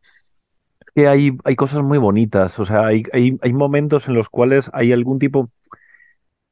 que 0.94 1.08
hay, 1.08 1.32
hay 1.44 1.56
cosas 1.56 1.82
muy 1.82 1.98
bonitas, 1.98 2.58
o 2.58 2.64
sea, 2.64 2.86
hay, 2.86 3.04
hay, 3.12 3.38
hay 3.42 3.52
momentos 3.52 4.08
en 4.08 4.14
los 4.14 4.28
cuales 4.28 4.70
hay 4.74 4.92
algún 4.92 5.18
tipo, 5.18 5.50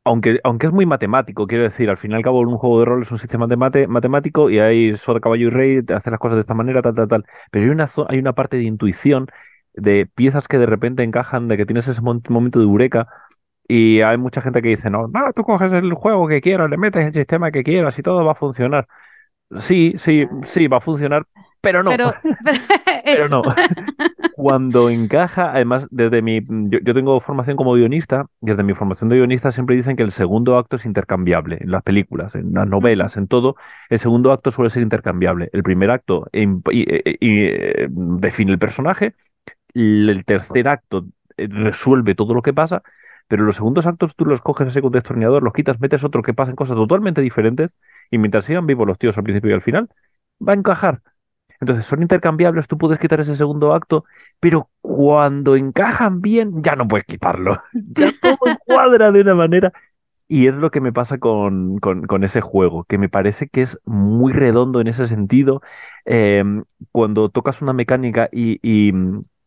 aunque, 0.04 0.40
aunque 0.44 0.66
es 0.66 0.72
muy 0.72 0.86
matemático, 0.86 1.46
quiero 1.46 1.64
decir, 1.64 1.90
al 1.90 1.98
fin 1.98 2.12
y 2.12 2.14
al 2.14 2.22
cabo 2.22 2.40
un 2.40 2.56
juego 2.56 2.78
de 2.80 2.86
rol 2.86 3.02
es 3.02 3.12
un 3.12 3.18
sistema 3.18 3.46
de 3.46 3.56
mate- 3.56 3.86
matemático 3.88 4.48
y 4.50 4.58
hay 4.58 4.94
soda, 4.96 5.20
caballo 5.20 5.48
y 5.48 5.50
rey, 5.50 5.82
te 5.82 5.92
hace 5.94 6.10
las 6.10 6.18
cosas 6.20 6.36
de 6.36 6.40
esta 6.40 6.54
manera, 6.54 6.80
tal, 6.82 6.94
tal, 6.94 7.08
tal, 7.08 7.24
pero 7.50 7.64
hay 7.66 7.70
una, 7.70 7.86
hay 8.08 8.18
una 8.18 8.32
parte 8.34 8.56
de 8.56 8.62
intuición, 8.64 9.26
de 9.74 10.06
piezas 10.06 10.48
que 10.48 10.58
de 10.58 10.66
repente 10.66 11.02
encajan, 11.02 11.46
de 11.48 11.56
que 11.56 11.66
tienes 11.66 11.88
ese 11.88 12.00
momento 12.02 12.58
de 12.58 12.64
eureka. 12.64 13.06
Y 13.68 14.00
hay 14.00 14.16
mucha 14.18 14.40
gente 14.42 14.62
que 14.62 14.68
dice, 14.70 14.90
no, 14.90 15.08
no, 15.08 15.32
tú 15.34 15.44
coges 15.44 15.72
el 15.74 15.92
juego 15.94 16.26
que 16.28 16.40
quieras, 16.40 16.70
le 16.70 16.78
metes 16.78 17.06
el 17.06 17.12
sistema 17.14 17.50
que 17.52 17.62
quieras 17.64 17.98
y 17.98 18.02
todo 18.02 18.24
va 18.24 18.32
a 18.32 18.34
funcionar. 18.34 18.88
Sí, 19.60 19.94
sí, 19.98 20.26
sí, 20.44 20.68
va 20.68 20.78
a 20.78 20.80
funcionar, 20.80 21.24
pero 21.60 21.82
no, 21.82 21.96
pero, 21.96 22.12
pero 22.44 22.58
pero 23.10 23.28
eso. 23.28 23.30
no. 23.30 23.44
Cuando 24.30 24.88
encaja, 24.90 25.50
además, 25.52 25.88
desde 25.90 26.22
mi, 26.22 26.40
yo, 26.70 26.78
yo 26.84 26.94
tengo 26.94 27.18
formación 27.20 27.56
como 27.56 27.74
guionista, 27.74 28.26
y 28.40 28.46
desde 28.46 28.62
mi 28.62 28.72
formación 28.74 29.10
de 29.10 29.16
guionista 29.16 29.50
siempre 29.50 29.74
dicen 29.76 29.96
que 29.96 30.04
el 30.04 30.12
segundo 30.12 30.56
acto 30.58 30.76
es 30.76 30.86
intercambiable 30.86 31.58
en 31.60 31.72
las 31.72 31.82
películas, 31.82 32.36
en 32.36 32.52
las 32.54 32.68
novelas, 32.68 33.16
en 33.16 33.26
todo. 33.26 33.56
El 33.90 33.98
segundo 33.98 34.32
acto 34.32 34.52
suele 34.52 34.70
ser 34.70 34.84
intercambiable. 34.84 35.50
El 35.52 35.64
primer 35.64 35.90
acto 35.90 36.28
y- 36.32 36.44
y, 36.70 36.86
eh, 37.48 37.88
define 37.90 38.52
el 38.52 38.58
personaje, 38.60 39.14
el 39.74 40.24
tercer 40.26 40.68
acto 40.68 41.06
eh, 41.36 41.48
resuelve 41.50 42.14
todo 42.14 42.34
lo 42.34 42.42
que 42.42 42.52
pasa, 42.54 42.82
pero 43.28 43.44
los 43.44 43.56
segundos 43.56 43.86
actos 43.86 44.16
tú 44.16 44.24
los 44.26 44.40
coges 44.40 44.68
ese 44.68 44.82
contextualizador, 44.82 45.42
los 45.42 45.52
quitas, 45.52 45.80
metes 45.80 46.04
otro 46.04 46.22
que 46.22 46.34
pasen 46.34 46.56
cosas 46.56 46.76
totalmente 46.76 47.20
diferentes, 47.22 47.70
y 48.10 48.18
mientras 48.18 48.44
sigan 48.46 48.66
vivos 48.66 48.86
los 48.86 48.98
tíos 48.98 49.16
al 49.18 49.24
principio 49.24 49.50
y 49.50 49.54
al 49.54 49.62
final, 49.62 49.88
va 50.46 50.52
a 50.52 50.56
encajar. 50.56 51.02
Entonces 51.60 51.86
son 51.86 52.02
intercambiables, 52.02 52.68
tú 52.68 52.78
puedes 52.78 52.98
quitar 53.00 53.20
ese 53.20 53.34
segundo 53.36 53.74
acto, 53.74 54.04
pero 54.40 54.70
cuando 54.80 55.56
encajan 55.56 56.20
bien, 56.20 56.62
ya 56.62 56.76
no 56.76 56.86
puedes 56.88 57.06
quitarlo. 57.06 57.62
Ya 57.72 58.12
todo 58.20 58.38
cuadra 58.64 59.10
de 59.12 59.20
una 59.22 59.34
manera. 59.34 59.72
Y 60.28 60.46
es 60.46 60.54
lo 60.54 60.70
que 60.70 60.80
me 60.82 60.92
pasa 60.92 61.18
con, 61.18 61.78
con- 61.78 62.24
ese 62.24 62.40
juego, 62.42 62.84
que 62.84 62.98
me 62.98 63.08
parece 63.08 63.48
que 63.48 63.62
es 63.62 63.78
muy 63.86 64.32
redondo 64.34 64.80
en 64.80 64.88
ese 64.88 65.06
sentido. 65.06 65.62
Em, 66.04 66.64
cuando 66.92 67.30
tocas 67.30 67.62
una 67.62 67.72
mecánica 67.72 68.28
y, 68.32 68.92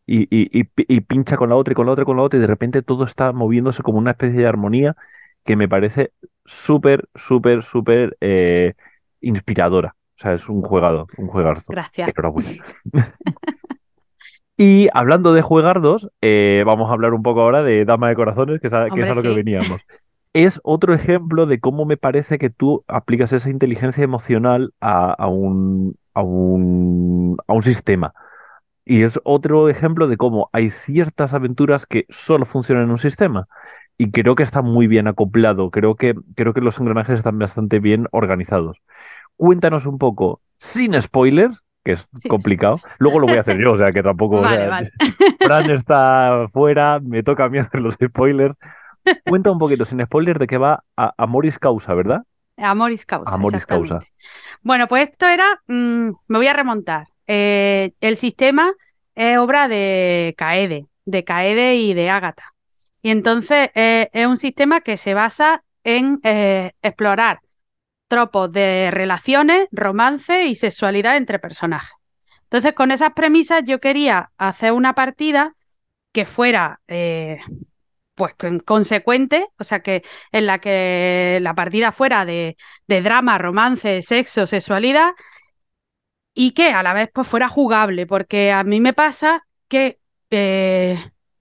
y- 0.06 0.22
y- 0.24 0.48
y 0.60 0.64
pi- 0.64 0.86
y 0.88 1.00
pincha 1.00 1.36
con 1.36 1.48
la 1.50 1.56
otra 1.56 1.72
y 1.72 1.74
con 1.74 1.86
la 1.86 1.92
otra 1.92 2.02
y 2.02 2.06
con 2.06 2.16
la 2.16 2.22
otra, 2.22 2.38
y 2.38 2.40
de 2.40 2.46
repente 2.46 2.82
todo 2.82 3.04
está 3.04 3.32
moviéndose 3.32 3.82
como 3.82 3.98
una 3.98 4.12
especie 4.12 4.40
de 4.40 4.46
armonía 4.46 4.96
que 5.44 5.56
me 5.56 5.68
parece 5.68 6.12
súper, 6.44 7.08
súper, 7.14 7.62
súper 7.62 8.16
eh, 8.20 8.74
inspiradora. 9.20 9.94
O 10.18 10.22
sea, 10.22 10.34
es 10.34 10.48
un 10.48 10.62
juegado, 10.62 11.06
un 11.18 11.28
juegazo. 11.28 11.72
Gracias. 11.72 12.08
Enhorabuena. 12.08 12.50
Y 14.56 14.88
hablando 14.92 15.32
de 15.32 15.42
juegardos, 15.42 16.10
eh, 16.20 16.62
vamos 16.66 16.90
a 16.90 16.92
hablar 16.92 17.14
un 17.14 17.22
poco 17.22 17.40
ahora 17.40 17.62
de 17.62 17.84
Dama 17.84 18.08
de 18.08 18.14
Corazones, 18.14 18.60
que 18.60 18.66
es 18.68 18.74
a, 18.74 18.82
que 18.84 18.86
es 18.86 18.92
Hombre, 18.92 19.10
a 19.10 19.14
lo 19.14 19.22
que 19.22 19.28
veníamos. 19.30 19.80
Es 20.34 20.60
otro 20.62 20.94
ejemplo 20.94 21.46
de 21.46 21.58
cómo 21.58 21.84
me 21.84 21.96
parece 21.96 22.38
que 22.38 22.50
tú 22.50 22.84
aplicas 22.86 23.32
esa 23.32 23.50
inteligencia 23.50 24.04
emocional 24.04 24.72
a, 24.80 25.12
a 25.12 25.26
un, 25.26 25.96
a 26.14 26.22
un, 26.22 27.36
a 27.46 27.52
un 27.54 27.62
sistema. 27.62 28.14
Y 28.84 29.02
es 29.04 29.20
otro 29.24 29.68
ejemplo 29.68 30.08
de 30.08 30.16
cómo 30.16 30.50
hay 30.52 30.70
ciertas 30.70 31.34
aventuras 31.34 31.86
que 31.86 32.06
solo 32.08 32.44
funcionan 32.44 32.84
en 32.84 32.90
un 32.90 32.98
sistema. 32.98 33.46
Y 33.98 34.10
creo 34.10 34.34
que 34.34 34.42
está 34.42 34.62
muy 34.62 34.86
bien 34.88 35.06
acoplado. 35.08 35.70
Creo 35.70 35.94
que, 35.96 36.14
creo 36.34 36.52
que 36.54 36.60
los 36.60 36.78
engranajes 36.80 37.18
están 37.18 37.38
bastante 37.38 37.78
bien 37.78 38.08
organizados. 38.10 38.82
Cuéntanos 39.36 39.86
un 39.86 39.98
poco, 39.98 40.40
sin 40.58 41.00
spoilers, 41.00 41.58
que 41.84 41.92
es 41.92 42.08
Sí. 42.14 42.28
complicado. 42.28 42.80
Luego 42.98 43.20
lo 43.20 43.26
voy 43.26 43.36
a 43.36 43.40
hacer 43.40 43.58
yo, 43.58 43.72
o 43.72 43.78
sea 43.78 43.92
que 43.92 44.02
tampoco. 44.02 44.36
o 44.40 44.42
Vale, 44.42 44.56
sea, 44.58 44.68
vale. 44.68 44.90
Fran 45.40 45.70
está 45.70 46.48
fuera, 46.52 47.00
me 47.00 47.22
toca 47.22 47.44
a 47.44 47.48
mí 47.48 47.58
hacer 47.58 47.80
los 47.80 47.94
spoilers. 47.94 48.56
Cuenta 49.24 49.50
un 49.50 49.58
poquito, 49.58 49.84
sin 49.84 50.04
spoilers, 50.04 50.38
de 50.40 50.46
qué 50.46 50.58
va 50.58 50.84
a, 50.96 51.12
Amoris 51.18 51.58
Causa, 51.58 51.94
¿verdad? 51.94 52.22
Amoris 52.56 53.04
causa, 53.06 53.34
Amoris 53.34 53.66
causa. 53.66 53.98
Bueno, 54.62 54.86
pues 54.86 55.08
esto 55.08 55.26
era, 55.26 55.44
mm, 55.66 56.10
me 56.28 56.38
voy 56.38 56.46
a 56.46 56.52
remontar. 56.52 57.06
Eh, 57.34 57.94
el 58.02 58.18
sistema 58.18 58.74
es 59.14 59.38
obra 59.38 59.66
de 59.66 60.34
Caede, 60.36 60.84
de 61.06 61.24
Caede 61.24 61.76
y 61.76 61.94
de 61.94 62.10
Ágata. 62.10 62.52
Y 63.00 63.08
entonces 63.08 63.70
eh, 63.74 64.10
es 64.12 64.26
un 64.26 64.36
sistema 64.36 64.82
que 64.82 64.98
se 64.98 65.14
basa 65.14 65.64
en 65.82 66.20
eh, 66.24 66.72
explorar 66.82 67.40
tropos 68.08 68.52
de 68.52 68.90
relaciones, 68.92 69.66
romance 69.72 70.44
y 70.44 70.54
sexualidad 70.54 71.16
entre 71.16 71.38
personajes. 71.38 71.90
Entonces, 72.42 72.74
con 72.74 72.90
esas 72.92 73.14
premisas, 73.14 73.62
yo 73.64 73.80
quería 73.80 74.30
hacer 74.36 74.72
una 74.72 74.94
partida 74.94 75.54
que 76.12 76.26
fuera 76.26 76.80
pues 78.14 78.34
con- 78.34 78.60
consecuente, 78.60 79.46
o 79.58 79.64
sea 79.64 79.80
que 79.80 80.02
en 80.32 80.46
la 80.46 80.58
que 80.58 81.38
la 81.40 81.54
partida 81.54 81.92
fuera 81.92 82.24
de, 82.24 82.56
de 82.86 83.02
drama, 83.02 83.38
romance, 83.38 84.02
sexo, 84.02 84.46
sexualidad 84.46 85.12
y 86.34 86.52
que 86.52 86.68
a 86.70 86.82
la 86.82 86.94
vez 86.94 87.10
pues 87.12 87.26
fuera 87.28 87.48
jugable, 87.48 88.06
porque 88.06 88.52
a 88.52 88.64
mí 88.64 88.80
me 88.80 88.92
pasa 88.92 89.46
que 89.68 89.98
eh, 90.30 90.98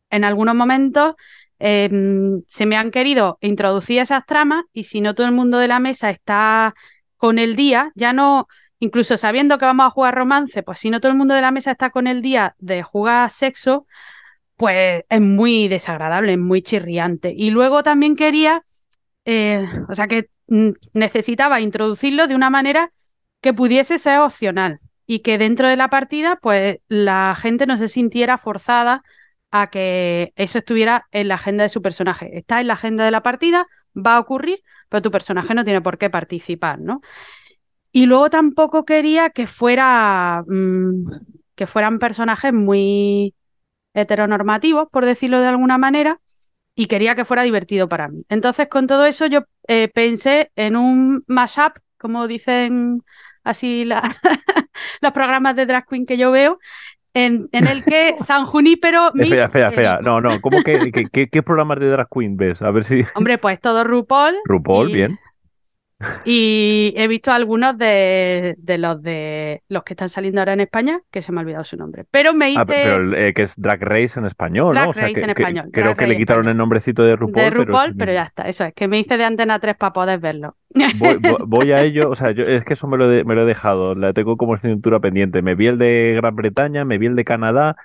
en 0.10 0.24
algunos 0.24 0.56
momentos 0.56 1.16
mm, 1.60 2.40
se 2.48 2.66
me 2.66 2.78
han 2.78 2.92
querido 2.92 3.38
introducir 3.42 4.00
esas 4.00 4.26
tramas 4.26 4.66
y 4.74 4.84
si 4.84 5.02
no 5.02 5.16
todo 5.16 5.28
el 5.28 5.34
mundo 5.34 5.58
de 5.58 5.68
la 5.68 5.80
mesa 5.80 6.10
está 6.10 6.76
con 7.18 7.40
el 7.40 7.56
día, 7.56 7.92
ya 7.96 8.14
no, 8.14 8.48
incluso 8.80 9.16
sabiendo 9.16 9.58
que 9.58 9.66
vamos 9.66 9.86
a 9.86 9.92
jugar 9.92 10.16
romance, 10.16 10.64
pues 10.64 10.80
si 10.80 10.90
no 10.90 11.00
todo 11.00 11.12
el 11.12 11.18
mundo 11.18 11.36
de 11.36 11.42
la 11.42 11.52
mesa 11.52 11.72
está 11.72 11.92
con 11.92 12.08
el 12.08 12.22
día 12.22 12.56
de 12.60 12.84
jugar 12.84 13.30
sexo, 13.30 13.86
pues 14.58 15.04
es 15.10 15.22
muy 15.22 15.68
desagradable, 15.68 16.34
es 16.34 16.40
muy 16.40 16.62
chirriante. 16.62 17.34
Y 17.36 17.52
luego 17.52 17.84
también 17.84 18.16
quería, 18.16 18.64
eh, 19.26 19.68
o 19.88 19.94
sea 19.94 20.08
que 20.08 20.30
mm, 20.48 20.72
necesitaba 20.94 21.62
introducirlo 21.62 22.28
de 22.28 22.36
una 22.36 22.50
manera 22.50 22.92
que 23.42 23.54
pudiese 23.54 23.98
ser 23.98 24.20
opcional 24.20 24.80
y 25.06 25.20
que 25.20 25.38
dentro 25.38 25.68
de 25.68 25.76
la 25.76 25.90
partida, 25.90 26.38
pues 26.42 26.80
la 26.88 27.36
gente 27.36 27.66
no 27.66 27.78
se 27.78 27.88
sintiera 27.90 28.38
forzada 28.38 29.04
a 29.52 29.70
que 29.70 30.32
eso 30.36 30.60
estuviera 30.60 31.08
en 31.12 31.28
la 31.28 31.36
agenda 31.36 31.64
de 31.64 31.70
su 31.70 31.82
personaje. 31.82 32.38
Está 32.38 32.62
en 32.62 32.68
la 32.68 32.74
agenda 32.74 33.04
de 33.04 33.12
la 33.12 33.24
partida, 33.24 33.68
va 33.96 34.16
a 34.16 34.20
ocurrir, 34.20 34.62
pero 34.90 35.02
tu 35.02 35.12
personaje 35.12 35.54
no 35.54 35.66
tiene 35.66 35.82
por 35.82 35.98
qué 35.98 36.10
participar, 36.10 36.80
¿no? 36.80 37.02
Y 37.92 38.06
luego 38.06 38.30
tampoco 38.30 38.86
quería 38.86 39.30
que 39.32 39.48
fuera, 39.48 40.44
mm, 40.48 41.12
que 41.56 41.68
fueran 41.68 42.00
personajes 42.00 42.54
muy 42.54 43.36
heteronormativos, 43.94 44.90
por 44.92 45.06
decirlo 45.06 45.42
de 45.42 45.48
alguna 45.48 45.78
manera, 45.78 46.20
y 46.76 46.88
quería 46.88 47.16
que 47.16 47.26
fuera 47.26 47.44
divertido 47.44 47.90
para 47.90 48.08
mí. 48.08 48.24
Entonces, 48.30 48.68
con 48.70 48.88
todo 48.88 49.06
eso, 49.06 49.26
yo 49.28 49.42
eh, 49.68 49.90
pensé 49.90 50.52
en 50.56 50.78
un 50.78 51.24
mashup, 51.28 51.74
como 51.98 52.28
dicen 52.28 53.04
así 53.44 53.84
la- 53.84 54.16
los 55.02 55.12
programas 55.14 55.56
de 55.56 55.66
drag 55.66 55.86
queen 55.88 56.06
que 56.06 56.18
yo 56.18 56.32
veo, 56.32 56.60
en, 57.14 57.50
en 57.52 57.68
el 57.68 57.84
que 57.84 58.16
San 58.20 58.46
Junípero 58.46 59.12
Espera, 59.16 59.46
espera, 59.46 59.70
espera. 59.70 59.96
Edipo. 59.96 60.10
No, 60.10 60.22
no, 60.22 60.42
¿cómo 60.42 60.62
que, 60.64 60.92
que- 60.92 61.06
que- 61.08 61.28
qué 61.28 61.44
programas 61.44 61.80
de 61.80 61.90
Drag 61.90 62.08
Queen 62.10 62.38
ves? 62.38 62.62
A 62.62 62.72
ver 62.72 62.84
si. 62.86 63.04
Hombre, 63.16 63.38
pues 63.38 63.60
todo 63.60 63.84
RuPaul 63.84 64.36
RuPaul, 64.46 64.90
y, 64.90 64.94
bien. 64.94 65.20
Y 66.24 66.94
he 66.98 67.08
visto 67.08 67.32
algunos 67.32 67.78
de, 67.78 68.56
de 68.58 68.78
los 68.78 69.02
de 69.02 69.64
los 69.70 69.84
que 69.84 69.94
están 69.94 70.10
saliendo 70.10 70.42
ahora 70.42 70.54
en 70.54 70.62
España, 70.62 71.02
que 71.12 71.22
se 71.22 71.32
me 71.32 71.40
ha 71.40 71.44
olvidado 71.44 71.64
su 71.64 71.78
nombre. 71.78 72.06
Pero 72.12 72.34
me 72.34 72.46
Ah, 72.46 72.50
hice 72.50 72.66
pero 72.66 73.16
eh, 73.18 73.34
que 73.34 73.42
es 73.44 73.60
Drag 73.60 73.82
Race 73.82 74.20
en 74.20 74.26
español, 74.26 74.74
Drag 74.74 74.86
¿no? 74.86 74.90
O 74.92 74.94
sea, 74.94 75.04
Race 75.04 75.14
que, 75.14 75.20
en 75.22 75.26
que- 75.34 75.42
español, 75.42 75.70
creo 75.72 75.86
Drag 75.86 75.98
que 75.98 76.08
le 76.08 76.18
quitaron 76.18 76.42
español. 76.44 76.52
el 76.52 76.58
nombrecito 76.58 77.04
de 77.04 77.16
RuPaul, 77.16 77.46
de 77.46 77.52
pero 77.52 77.66
RuPaul, 77.66 77.96
pero 77.98 78.14
ya 78.14 78.24
está. 78.24 78.44
Eso 78.48 78.66
es 78.66 78.74
que 78.74 78.88
me 78.88 79.00
hice 79.00 79.18
de 79.18 79.26
Antena 79.26 79.60
3 79.60 79.76
para 79.78 79.94
poder 79.94 80.20
verlo. 80.20 80.56
voy, 80.98 81.18
voy- 81.18 81.38
voy 81.48 81.72
a 81.72 81.82
ello. 81.84 82.10
O 82.10 82.16
sea, 82.16 82.32
yo, 82.32 82.44
es 82.44 82.64
que 82.66 82.74
eso 82.74 82.88
me 82.88 82.98
lo, 82.98 83.12
he- 83.12 83.24
me 83.24 83.36
lo 83.36 83.44
he 83.44 83.46
dejado. 83.46 83.96
La 83.96 84.14
tengo 84.14 84.38
como 84.38 84.58
cintura 84.58 85.00
pendiente. 85.00 85.42
Me 85.42 85.56
vi 85.56 85.68
el 85.68 85.78
de 85.78 86.14
Gran 86.18 86.36
Bretaña, 86.36 86.86
me 86.86 86.98
vi 86.98 87.08
el 87.08 87.16
de 87.16 87.24
Canadá, 87.26 87.76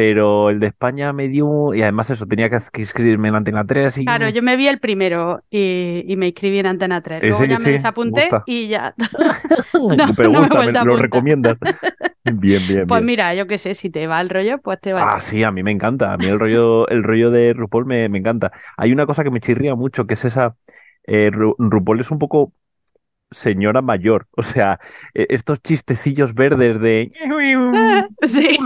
pero 0.00 0.48
el 0.48 0.60
de 0.60 0.68
España 0.68 1.12
me 1.12 1.28
dio. 1.28 1.74
Y 1.74 1.82
además, 1.82 2.08
eso, 2.08 2.24
tenía 2.26 2.48
que, 2.48 2.56
inscribirme 2.80 3.28
en 3.28 3.34
Antena 3.34 3.66
3 3.66 3.98
y. 3.98 4.04
Claro, 4.06 4.30
yo 4.30 4.42
me 4.42 4.56
vi 4.56 4.66
el 4.66 4.78
primero 4.80 5.42
y, 5.50 6.04
y 6.10 6.16
me 6.16 6.28
inscribí 6.28 6.58
en 6.58 6.64
Antena 6.64 7.02
3. 7.02 7.22
Eh, 7.22 7.28
Luego 7.28 7.44
ya 7.44 7.58
me 7.58 7.72
desapunté 7.72 8.22
gusta. 8.22 8.42
y 8.46 8.68
ya. 8.68 8.94
pero 10.16 10.30
no 10.30 10.40
me 10.40 10.48
gusta, 10.48 10.62
me 10.62 10.72
lo 10.72 10.96
recomiendas. 10.96 11.58
Bien, 12.24 12.62
bien, 12.66 12.86
Pues 12.86 13.00
bien. 13.00 13.06
mira, 13.06 13.34
yo 13.34 13.46
qué 13.46 13.58
sé, 13.58 13.74
si 13.74 13.90
te 13.90 14.06
va 14.06 14.22
el 14.22 14.30
rollo, 14.30 14.56
pues 14.62 14.80
te 14.80 14.94
va 14.94 15.00
el 15.00 15.04
Ah, 15.06 15.10
rollo. 15.16 15.20
sí, 15.20 15.44
a 15.44 15.50
mí 15.50 15.62
me 15.62 15.70
encanta. 15.70 16.14
A 16.14 16.16
mí 16.16 16.24
el 16.26 16.40
rollo, 16.40 16.88
el 16.88 17.02
rollo 17.02 17.30
de 17.30 17.52
RuPaul 17.52 17.84
me, 17.84 18.08
me 18.08 18.16
encanta. 18.18 18.52
Hay 18.78 18.92
una 18.92 19.04
cosa 19.04 19.22
que 19.22 19.30
me 19.30 19.40
chirría 19.40 19.74
mucho, 19.74 20.06
que 20.06 20.14
es 20.14 20.24
esa. 20.24 20.56
eh, 21.06 21.30
Ru- 21.30 21.56
RuPaul 21.58 22.00
es 22.00 22.10
un 22.10 22.18
poco 22.18 22.54
señora 23.30 23.82
mayor. 23.82 24.26
O 24.36 24.42
sea, 24.42 24.80
eh, 25.14 25.26
estos 25.28 25.62
chistecillos 25.62 26.34
verdes 26.34 26.80
de. 26.80 27.12
Sí. 28.22 28.58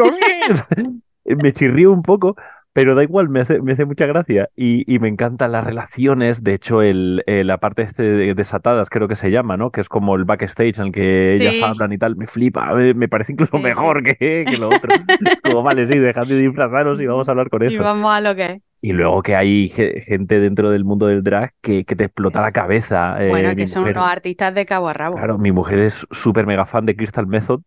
Eh, 1.24 1.36
Me 1.36 1.52
chirrío 1.52 1.92
un 1.92 2.02
poco, 2.02 2.36
pero 2.72 2.94
da 2.96 3.02
igual, 3.04 3.28
me 3.28 3.40
hace, 3.40 3.60
me 3.62 3.72
hace 3.72 3.84
mucha 3.84 4.06
gracia. 4.06 4.48
Y, 4.56 4.92
y 4.92 4.98
me 4.98 5.08
encantan 5.08 5.52
las 5.52 5.64
relaciones. 5.64 6.42
De 6.42 6.54
hecho, 6.54 6.82
el, 6.82 7.22
eh, 7.26 7.44
la 7.44 7.58
parte 7.58 7.82
este 7.82 8.02
de 8.02 8.34
desatadas, 8.34 8.90
creo 8.90 9.06
que 9.08 9.16
se 9.16 9.30
llama, 9.30 9.56
¿no? 9.56 9.70
Que 9.70 9.80
es 9.80 9.88
como 9.88 10.16
el 10.16 10.24
backstage 10.24 10.78
en 10.80 10.86
el 10.86 10.92
que 10.92 11.30
ellas 11.36 11.62
hablan 11.62 11.92
y 11.92 11.98
tal. 11.98 12.16
Me 12.16 12.26
flipa, 12.26 12.74
me, 12.74 13.08
parece 13.08 13.32
incluso 13.32 13.56
Sí, 13.58 13.62
mejor 13.62 14.02
que, 14.02 14.44
que 14.48 14.56
lo 14.58 14.68
otro. 14.68 14.92
Es 15.24 15.40
como, 15.40 15.62
vale, 15.62 15.86
sí, 15.86 15.98
dejad 15.98 16.26
de 16.26 16.36
disfrazaros 16.38 17.00
y 17.00 17.06
vamos 17.06 17.28
a 17.28 17.30
hablar 17.32 17.48
con 17.48 17.62
Y 17.62 17.66
eso. 17.66 17.82
vamos 17.84 18.12
a 18.12 18.20
lo 18.20 18.34
que. 18.34 18.60
Y 18.80 18.92
luego 18.92 19.22
que 19.22 19.34
hay 19.34 19.68
ge- 19.70 20.02
gente 20.02 20.40
dentro 20.40 20.70
del 20.70 20.84
mundo 20.84 21.06
del 21.06 21.22
drag 21.22 21.52
que, 21.62 21.84
que 21.84 21.96
te 21.96 22.04
explota 22.04 22.42
la 22.42 22.52
cabeza. 22.52 23.16
eh, 23.24 23.28
Bueno, 23.30 23.54
que 23.56 23.66
son 23.66 23.82
mujer- 23.82 23.96
unos 23.96 24.10
artistas 24.10 24.54
de 24.54 24.66
cabo 24.66 24.88
a 24.88 24.92
rabo. 24.92 25.16
Claro, 25.16 25.38
mi 25.38 25.52
mujer 25.52 25.78
es 25.78 26.06
súper 26.10 26.44
mega 26.46 26.66
fan 26.66 26.84
de 26.84 26.94
Crystal 26.96 27.26
Method, 27.26 27.62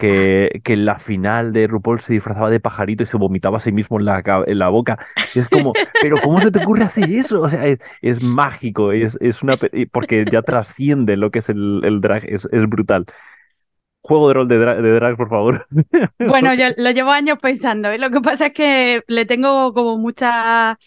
que, 0.00 0.62
que 0.64 0.74
en 0.74 0.86
la 0.86 0.98
final 0.98 1.52
de 1.52 1.68
RuPaul 1.68 2.00
se 2.00 2.14
disfrazaba 2.14 2.50
de 2.50 2.60
pajarito 2.60 3.04
y 3.04 3.06
se 3.06 3.18
vomitaba 3.18 3.58
a 3.58 3.60
sí 3.60 3.72
mismo 3.72 4.00
en 4.00 4.06
la, 4.06 4.22
en 4.48 4.58
la 4.58 4.70
boca. 4.70 4.98
Es 5.34 5.48
como, 5.48 5.78
pero 6.00 6.20
¿cómo 6.20 6.40
se 6.40 6.50
te 6.52 6.58
ocurre 6.60 6.84
hacer 6.84 7.10
eso? 7.12 7.42
O 7.42 7.48
sea, 7.50 7.64
es, 8.02 8.22
mágico, 8.22 8.92
es, 8.92 9.18
es 9.20 9.42
una, 9.44 9.58
porque 9.92 10.26
ya 10.30 10.42
trasciende 10.42 11.16
lo 11.18 11.30
que 11.30 11.40
es 11.40 11.50
el, 11.50 11.82
el 11.84 12.00
drag, 12.00 12.24
es, 12.28 12.48
es 12.52 12.68
brutal. 12.68 13.06
Juego 14.02 14.28
de 14.28 14.34
rol 14.34 14.48
de, 14.48 14.58
dra- 14.60 14.82
de 14.82 14.92
drag, 14.94 15.16
por 15.16 15.28
favor. 15.30 15.66
Bueno, 16.22 16.54
yo 16.54 16.66
lo 16.76 16.90
llevo 16.90 17.10
años 17.10 17.38
pensando, 17.40 17.92
y 17.92 17.98
lo 17.98 18.10
que 18.10 18.20
pasa 18.20 18.46
es 18.48 18.52
que 18.52 19.02
le 19.08 19.26
tengo 19.26 19.72
como 19.72 19.96
mucha... 19.98 20.78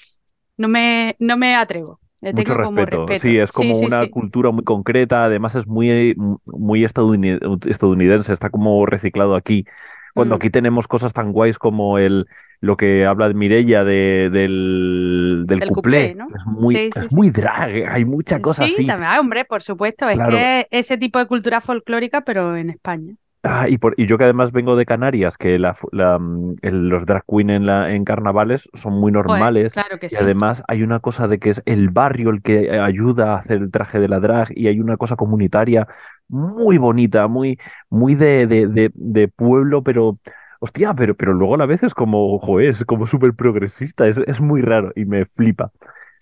No 0.57 0.67
me, 0.69 1.15
no 1.19 1.37
me 1.37 1.55
atrevo. 1.55 1.99
Le 2.23 2.33
Mucho 2.33 2.53
tengo 2.53 2.63
como 2.63 2.85
respeto. 2.85 3.19
Sí, 3.19 3.37
es 3.37 3.49
Sí, 3.49 3.55
como 3.55 3.75
sí, 3.75 3.85
una 3.85 3.99
sí. 4.01 4.09
cultura 4.09 4.51
muy 4.51 4.63
concreta, 4.63 5.25
además 5.25 5.55
es 5.55 5.67
muy, 5.67 6.15
muy 6.45 6.83
estadouni- 6.85 7.39
estadounidense, 7.69 8.33
está 8.33 8.49
como 8.49 8.85
reciclado 8.85 9.35
aquí. 9.35 9.65
Cuando 10.13 10.35
Mm. 10.35 10.37
aquí 10.37 10.49
tenemos 10.49 10.87
cosas 10.87 11.13
tan 11.13 11.31
guays 11.31 11.57
como 11.57 11.97
el 11.97 12.27
lo 12.61 12.77
que 12.77 13.05
habla 13.05 13.27
de 13.27 13.33
Mireia 13.33 13.83
de, 13.83 14.29
del, 14.31 15.43
del 15.47 15.59
Del 15.59 15.69
cuplé, 15.69 16.13
cuplé, 16.13 16.15
¿no? 16.15 16.27
que 16.29 16.35
es 16.37 16.45
muy, 16.45 16.75
Sí, 16.75 16.89
es 16.95 16.95
sí, 17.01 17.09
sí. 17.09 17.15
muy 17.15 17.29
drag, 17.29 17.71
hay 17.91 18.05
mucha 18.05 18.39
cosa 18.41 18.65
Sí, 18.67 18.73
así. 18.73 18.87
también, 18.87 19.09
ah, 19.11 19.19
hombre, 19.19 19.43
por 19.43 19.61
supuesto, 19.61 20.07
es 20.07 20.15
Claro. 20.15 20.31
que 20.31 20.59
es 20.61 20.67
ese 20.71 20.97
tipo 20.97 21.19
de 21.19 21.27
cultura 21.27 21.59
folclórica, 21.59 22.21
pero 22.21 22.55
en 22.55 22.69
España. 22.69 23.15
Ah, 23.45 23.67
y, 23.67 23.77
por, 23.77 23.93
y 23.97 24.05
yo 24.07 24.17
que 24.17 24.23
además 24.23 24.53
vengo 24.53 24.77
de 24.77 24.85
Canarias, 24.85 25.37
que 25.37 25.59
la, 25.59 25.73
fu- 25.73 25.89
la, 25.91 26.17
mm, 26.17 26.55
el- 26.61 26.87
los 26.87 27.05
drag 27.05 27.23
queen 27.27 27.49
en, 27.49 27.65
la, 27.65 27.91
en 27.93 28.05
carnavales 28.05 28.69
son 28.73 28.93
muy 28.93 29.11
normales. 29.11 29.73
claro 29.73 29.99
que 29.99 30.09
Y 30.09 30.15
sí. 30.15 30.23
además 30.23 30.63
hay 30.67 30.81
una 30.83 31.01
cosa 31.01 31.27
de 31.27 31.39
que 31.39 31.49
es 31.49 31.61
el 31.65 31.89
barrio 31.89 32.29
el 32.29 32.41
que 32.41 32.61
eh, 32.65 32.79
ayuda 32.79 33.33
a 33.33 33.37
hacer 33.39 33.57
el 33.57 33.69
traje 33.71 33.99
de 33.99 34.07
la 34.07 34.19
drag 34.21 34.47
y 34.57 34.67
hay 34.67 34.79
una 34.79 34.95
cosa 34.95 35.17
comunitaria 35.17 35.87
muy 36.29 36.77
bonita, 36.77 37.27
muy, 37.27 37.59
muy 37.89 38.15
de, 38.15 38.47
de, 38.47 38.67
de, 38.67 38.91
de 38.93 39.27
pueblo, 39.27 39.83
pero 39.83 40.19
hostia, 40.59 40.93
pero, 40.93 41.15
pero 41.17 41.33
luego 41.33 41.55
a 41.55 41.57
la 41.57 41.65
vez 41.65 41.83
es 41.83 41.93
como, 41.93 42.39
joder, 42.39 42.69
es 42.69 42.85
como 42.85 43.05
súper 43.07 43.33
progresista, 43.35 44.07
es, 44.07 44.19
es 44.19 44.39
muy 44.39 44.61
raro 44.61 44.93
y 44.95 45.03
me 45.05 45.25
flipa. 45.25 45.71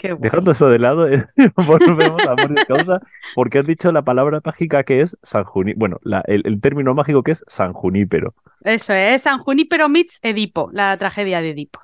Qué. 0.01 0.15
Dejando 0.17 0.51
eso 0.51 0.67
de 0.67 0.79
lado, 0.79 1.07
eh, 1.07 1.27
volvemos 1.55 2.25
a 2.25 2.31
Amor 2.31 2.51
y 2.53 2.65
Causa, 2.65 3.01
porque 3.35 3.59
has 3.59 3.67
dicho 3.67 3.91
la 3.91 4.01
palabra 4.01 4.41
mágica 4.43 4.83
que 4.83 5.01
es 5.01 5.15
San 5.21 5.43
Juní, 5.43 5.73
bueno, 5.75 5.99
la- 6.01 6.23
el, 6.25 6.41
el 6.45 6.59
término 6.59 6.95
mágico 6.95 7.21
que 7.21 7.31
es 7.33 7.43
San 7.47 7.73
Junípero. 7.73 8.33
Eso 8.63 8.93
es 8.93 9.21
San 9.21 9.37
Junípero 9.39 9.89
meets 9.89 10.19
Edipo, 10.23 10.69
la 10.73 10.97
tragedia 10.97 11.41
de 11.41 11.51
Edipo. 11.51 11.81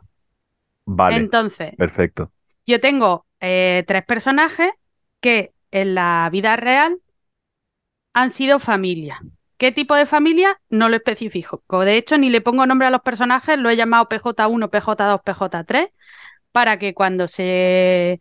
Vale, 0.86 1.18
Entonces, 1.18 1.76
perfecto. 1.76 2.32
yo 2.66 2.80
tengo 2.80 3.28
eh, 3.40 3.84
tres 3.88 4.04
personajes 4.06 4.72
que 5.22 5.54
en 5.72 5.94
la 5.96 6.30
vida 6.32 6.56
real 6.56 7.00
han 8.14 8.30
sido 8.32 8.60
familia. 8.60 9.22
¿Qué 9.58 9.72
tipo 9.72 9.96
de 9.96 10.06
familia? 10.06 10.60
No 10.70 10.90
lo 10.90 10.96
especifico. 10.96 11.62
De 11.84 11.98
hecho, 11.98 12.18
ni 12.18 12.30
le 12.30 12.42
pongo 12.42 12.66
nombre 12.66 12.88
a 12.88 12.92
los 12.92 13.02
personajes, 13.02 13.58
lo 13.58 13.70
he 13.70 13.76
llamado 13.76 14.08
PJ1, 14.10 14.70
PJ2, 14.70 15.22
PJ3, 15.24 15.90
para 16.52 16.80
que 16.80 16.94
cuando 16.94 17.28
se, 17.28 18.20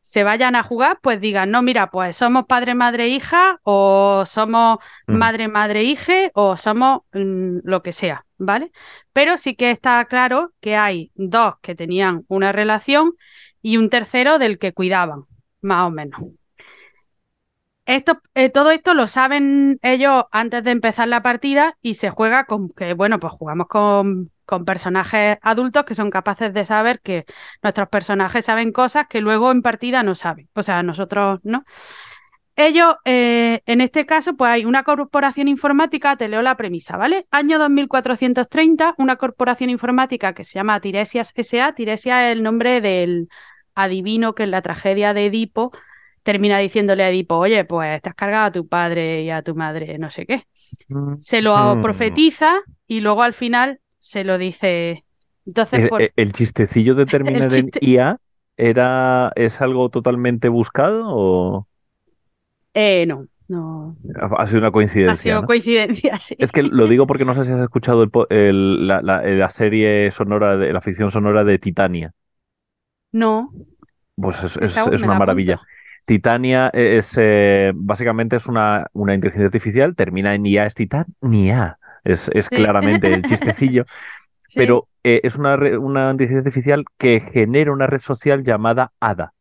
se 0.00 0.24
vayan 0.24 0.56
a 0.56 0.62
jugar, 0.62 0.98
pues 1.02 1.20
digan, 1.20 1.50
no, 1.50 1.62
mira, 1.62 1.90
pues 1.90 2.16
somos 2.16 2.46
padre, 2.46 2.74
madre, 2.74 3.08
hija, 3.08 3.60
o 3.64 4.24
somos 4.26 4.78
Mm. 5.06 5.18
madre, 5.18 5.48
madre, 5.48 5.84
hije, 5.84 6.30
o 6.34 6.56
somos 6.56 7.02
mm, 7.12 7.58
lo 7.64 7.82
que 7.82 7.92
sea, 7.92 8.26
¿vale? 8.38 8.72
Pero 9.12 9.36
sí 9.38 9.54
que 9.56 9.70
está 9.70 10.04
claro 10.06 10.52
que 10.60 10.76
hay 10.76 11.10
dos 11.14 11.54
que 11.62 11.74
tenían 11.74 12.24
una 12.28 12.52
relación 12.52 13.14
y 13.62 13.76
un 13.76 13.90
tercero 13.90 14.38
del 14.38 14.58
que 14.58 14.72
cuidaban, 14.72 15.24
más 15.62 15.86
o 15.86 15.90
menos. 15.90 16.20
Esto, 17.86 18.20
eh, 18.34 18.50
todo 18.50 18.70
esto 18.70 18.94
lo 18.94 19.08
saben 19.08 19.78
ellos 19.82 20.24
antes 20.30 20.62
de 20.62 20.70
empezar 20.70 21.08
la 21.08 21.22
partida 21.22 21.76
y 21.82 21.94
se 21.94 22.10
juega 22.10 22.44
con 22.44 22.68
que, 22.70 22.94
bueno, 22.94 23.18
pues 23.18 23.32
jugamos 23.32 23.66
con, 23.68 24.30
con 24.50 24.64
personajes 24.64 25.38
adultos 25.42 25.84
que 25.84 25.94
son 25.94 26.10
capaces 26.10 26.52
de 26.52 26.64
saber 26.64 27.00
que 27.00 27.24
nuestros 27.62 27.88
personajes 27.88 28.44
saben 28.44 28.72
cosas 28.72 29.06
que 29.08 29.20
luego 29.20 29.52
en 29.52 29.62
partida 29.62 30.02
no 30.02 30.16
saben. 30.16 30.48
O 30.54 30.62
sea, 30.64 30.82
nosotros 30.82 31.38
no. 31.44 31.64
Ellos, 32.56 32.96
eh, 33.06 33.62
en 33.64 33.80
este 33.80 34.04
caso, 34.04 34.36
pues 34.36 34.50
hay 34.50 34.64
una 34.66 34.82
corporación 34.82 35.48
informática, 35.48 36.16
te 36.16 36.28
leo 36.28 36.42
la 36.42 36.56
premisa, 36.56 36.96
¿vale? 36.98 37.26
Año 37.30 37.58
2430, 37.58 38.94
una 38.98 39.16
corporación 39.16 39.70
informática 39.70 40.34
que 40.34 40.44
se 40.44 40.54
llama 40.58 40.80
Tiresias 40.80 41.32
S.A. 41.36 41.74
Tiresias 41.74 42.24
es 42.24 42.32
el 42.32 42.42
nombre 42.42 42.80
del 42.82 43.28
adivino 43.74 44.34
que 44.34 44.42
en 44.42 44.50
la 44.50 44.62
tragedia 44.62 45.14
de 45.14 45.26
Edipo 45.26 45.72
termina 46.22 46.58
diciéndole 46.58 47.04
a 47.04 47.08
Edipo, 47.10 47.36
oye, 47.36 47.64
pues 47.64 48.02
te 48.02 48.10
has 48.10 48.14
cargado 48.14 48.46
a 48.46 48.52
tu 48.52 48.68
padre 48.68 49.22
y 49.22 49.30
a 49.30 49.42
tu 49.42 49.54
madre, 49.54 49.96
no 49.98 50.10
sé 50.10 50.26
qué. 50.26 50.44
Se 51.20 51.40
lo 51.42 51.76
Mm. 51.76 51.82
profetiza 51.82 52.60
y 52.86 53.00
luego 53.00 53.22
al 53.22 53.32
final 53.32 53.80
se 54.00 54.24
lo 54.24 54.38
dice. 54.38 55.06
Entonces, 55.46 55.84
por... 55.84 56.06
eh, 56.06 56.12
¿El 56.16 56.32
chistecillo 56.32 56.94
de 56.94 57.06
terminar 57.06 57.54
en. 57.54 57.72
IA 57.80 58.18
era, 58.56 59.32
es 59.36 59.60
algo 59.60 59.88
totalmente 59.90 60.48
buscado 60.48 61.04
o 61.06 61.68
eh, 62.74 63.06
no, 63.06 63.28
no. 63.48 63.96
ha 64.38 64.46
sido 64.46 64.58
una 64.60 64.72
Ha 65.04 65.16
coincidencia, 65.16 65.16
sido 65.16 65.42
¿no? 65.42 65.50
coincidencia, 65.50 66.16
sí. 66.20 66.36
Es 66.38 66.52
que 66.52 66.62
lo 66.62 66.88
digo 66.88 67.06
porque 67.06 67.24
no 67.26 67.34
sé 67.34 67.44
si 67.44 67.52
has 67.52 67.60
escuchado 67.60 68.04
el 68.04 68.10
el- 68.30 68.88
la, 68.88 69.02
la- 69.02 69.22
la 69.22 69.50
serie 69.50 70.10
sonora, 70.12 70.56
de 70.56 70.72
la 70.72 70.80
ficción 70.82 71.10
sonora 71.12 71.44
de 71.44 71.58
Titania. 71.58 72.14
No, 73.12 73.54
Pues 74.16 74.42
es, 74.44 74.56
una 75.02 75.14
la 75.14 75.14
maravilla. 75.14 75.60
Titania 76.04 76.68
es 76.74 77.14
eh, 77.18 77.72
básicamente 77.74 78.36
es 78.36 78.46
una, 78.46 78.86
una 78.92 79.14
inteligencia 79.14 79.46
artificial, 79.46 79.94
termina 79.96 80.34
en 80.34 80.46
IA, 80.46 80.66
es 80.66 80.74
Titania. 80.74 81.78
Es, 82.04 82.30
es 82.34 82.50
Sí. 82.50 82.56
claramente 82.56 83.12
el 83.14 83.24
chistecillo, 83.24 83.86
Sí. 84.48 84.60
pero 84.60 84.88
eh, 85.04 85.20
es 85.24 85.36
una, 85.36 85.56
una 85.56 86.10
inteligencia 86.12 86.38
artificial 86.40 86.84
que 86.98 87.20
genera 87.20 87.72
una 87.72 87.86
red 87.86 88.00
social 88.00 88.42
llamada 88.44 88.92
ADA. 89.00 89.34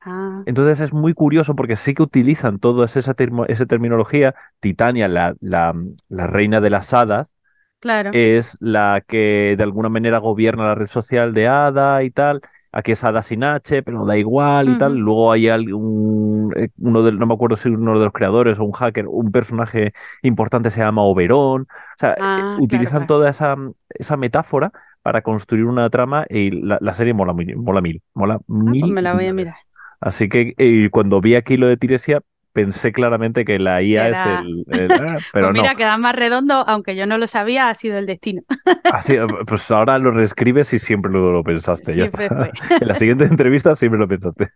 Ah, 0.00 0.44
Entonces 0.44 0.80
es 0.80 0.92
muy 0.92 1.14
curioso 1.14 1.54
porque 1.56 1.76
sí 1.76 1.94
que 1.94 2.02
utilizan 2.02 2.58
toda 2.58 2.84
esa, 2.86 3.14
termo- 3.14 3.46
esa 3.48 3.66
terminología. 3.66 4.34
Titania, 4.60 5.08
la, 5.08 5.34
la, 5.40 5.74
la 6.08 6.26
reina 6.26 6.60
de 6.60 6.70
las 6.70 6.92
hadas, 6.94 7.36
claro. 7.80 8.12
es 8.12 8.56
la 8.60 9.02
que 9.06 9.54
de 9.56 9.62
alguna 9.62 9.88
manera 9.88 10.18
gobierna 10.18 10.66
la 10.66 10.74
red 10.76 10.86
social 10.88 11.34
de 11.34 11.48
Ada 11.48 12.02
y 12.04 12.10
tal. 12.10 12.42
Aquí 12.72 12.92
es 12.92 13.04
Ada 13.04 13.22
sin 13.22 13.44
H, 13.44 13.82
pero 13.82 14.04
da 14.06 14.16
igual 14.16 14.68
y 14.70 14.76
tal. 14.76 14.96
Luego 14.96 15.30
hay 15.32 15.48
algún, 15.48 16.52
eh, 16.56 16.70
uno 16.78 17.02
de, 17.02 17.12
no 17.12 17.26
me 17.26 17.34
acuerdo 17.34 17.56
si 17.56 17.68
uno 17.68 17.98
de 17.98 18.04
los 18.06 18.12
creadores 18.14 18.58
o 18.58 18.64
un 18.64 18.72
hacker, 18.72 19.06
un 19.08 19.30
personaje 19.30 19.92
importante 20.22 20.70
se 20.70 20.80
llama 20.80 21.02
Oberón. 21.02 21.62
O 21.62 21.66
sea, 21.98 22.14
eh, 22.14 22.18
Ah, 22.20 22.56
utilizan 22.56 23.04
claro. 23.04 23.06
toda 23.06 23.30
esa, 23.30 23.56
esa 23.90 24.16
metáfora 24.16 24.72
para 25.02 25.22
construir 25.22 25.64
una 25.66 25.90
trama 25.90 26.24
y 26.28 26.50
la, 26.50 26.78
la 26.80 26.94
serie 26.94 27.12
mola, 27.14 27.34
mola 27.56 27.80
mil, 27.82 28.02
mola 28.14 28.38
Ah, 28.66 28.74
pues 28.78 28.78
mil 28.82 28.92
me 28.92 29.02
la 29.02 29.14
voy 29.14 29.26
a 29.26 29.32
mirar. 29.32 29.56
Así 30.00 30.28
que 30.28 30.54
eh, 30.58 30.88
cuando 30.90 31.20
vi 31.20 31.34
aquí 31.36 31.56
lo 31.56 31.66
de 31.68 31.76
Tiresia, 31.76 32.20
pensé 32.52 32.92
claramente 32.92 33.44
que 33.44 33.58
la 33.58 33.82
IA 33.82 34.08
es 34.08 34.18
el... 34.18 34.66
ah, 34.92 35.16
pero 35.32 35.48
pues 35.48 35.52
mira, 35.52 35.72
no. 35.72 35.76
queda 35.76 35.96
más 35.96 36.14
redondo, 36.14 36.64
aunque 36.66 36.96
yo 36.96 37.06
no 37.06 37.18
lo 37.18 37.26
sabía, 37.26 37.68
ha 37.68 37.74
sido 37.74 37.98
el 37.98 38.06
destino. 38.06 38.42
Así, 38.84 39.16
pues 39.46 39.70
ahora 39.70 39.98
lo 39.98 40.10
reescribes 40.10 40.72
y 40.72 40.78
siempre 40.78 41.10
lo, 41.10 41.32
lo 41.32 41.42
pensaste. 41.42 41.96
Ya 41.96 42.04
Siempre 42.04 42.26
está. 42.26 42.36
fue. 42.36 42.52
En 42.80 42.88
la 42.88 42.94
siguiente 42.94 43.24
entrevista 43.24 43.76
siempre 43.76 43.98
lo 43.98 44.08
pensaste. 44.08 44.50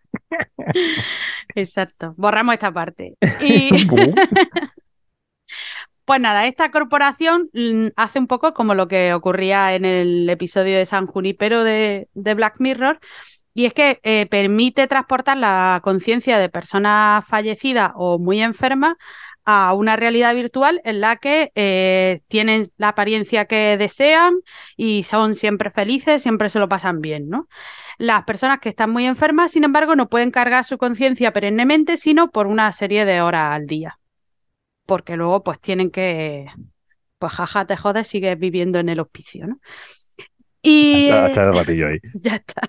Exacto. 1.55 2.15
Borramos 2.17 2.55
esta 2.55 2.73
parte. 2.73 3.17
Y 3.41 3.71
pues 6.05 6.21
nada, 6.21 6.47
esta 6.47 6.71
corporación 6.71 7.51
mm, 7.53 7.89
hace 7.97 8.19
un 8.19 8.27
poco 8.29 8.55
como 8.55 8.75
lo 8.75 8.89
que 8.89 9.13
ocurría 9.13 9.75
en 9.75 9.85
el 9.85 10.29
episodio 10.31 10.77
de 10.77 10.87
San 10.87 11.07
Junípero 11.07 11.65
de, 11.65 12.09
de 12.15 12.35
Black 12.35 12.61
Mirror. 12.61 13.01
Y 13.57 13.65
es 13.65 13.73
que 13.73 14.01
eh, 14.03 14.27
permite 14.27 14.87
transportar 14.87 15.39
la 15.39 15.81
conciencia 15.83 16.39
de 16.39 16.51
personas 16.51 17.27
fallecidas 17.27 17.91
o 17.95 18.19
muy 18.19 18.43
enfermas 18.43 18.97
a 19.47 19.73
una 19.73 19.97
realidad 19.97 20.35
virtual 20.35 20.83
en 20.85 21.01
la 21.01 21.17
que 21.17 21.53
eh, 21.55 22.21
tienen 22.29 22.67
la 22.77 22.89
apariencia 22.89 23.47
que 23.47 23.79
desean 23.79 24.35
y 24.77 25.05
son 25.05 25.35
siempre 25.35 25.71
felices, 25.71 26.21
siempre 26.23 26.51
se 26.51 26.59
lo 26.59 26.69
pasan 26.69 27.01
bien, 27.01 27.31
¿no? 27.31 27.49
Las 27.97 28.25
personas 28.25 28.59
que 28.61 28.69
están 28.69 28.91
muy 28.91 29.07
enfermas, 29.07 29.53
sin 29.53 29.65
embargo, 29.65 29.97
no 29.97 30.11
pueden 30.11 30.31
cargar 30.31 30.67
su 30.67 30.77
conciencia 30.77 31.33
perennemente, 31.33 31.97
sino 31.97 32.31
por 32.31 32.49
una 32.49 32.71
serie 32.73 33.07
de 33.07 33.23
horas 33.23 33.55
al 33.55 33.67
día. 33.67 33.99
Porque 34.85 35.17
luego, 35.17 35.43
pues, 35.43 35.61
tienen 35.61 35.91
que, 35.91 36.45
pues, 37.19 37.33
jaja, 37.33 37.65
te 37.67 37.75
jodes, 37.79 38.07
sigues 38.07 38.39
viviendo 38.39 38.79
en 38.81 38.91
el 38.91 39.01
hospicio, 39.01 39.47
¿no? 39.47 39.61
Y 40.61 41.09
el 41.09 41.35
ratillo 41.35 41.89
ahí. 41.89 42.01
ya 42.23 42.37
está. 42.37 42.61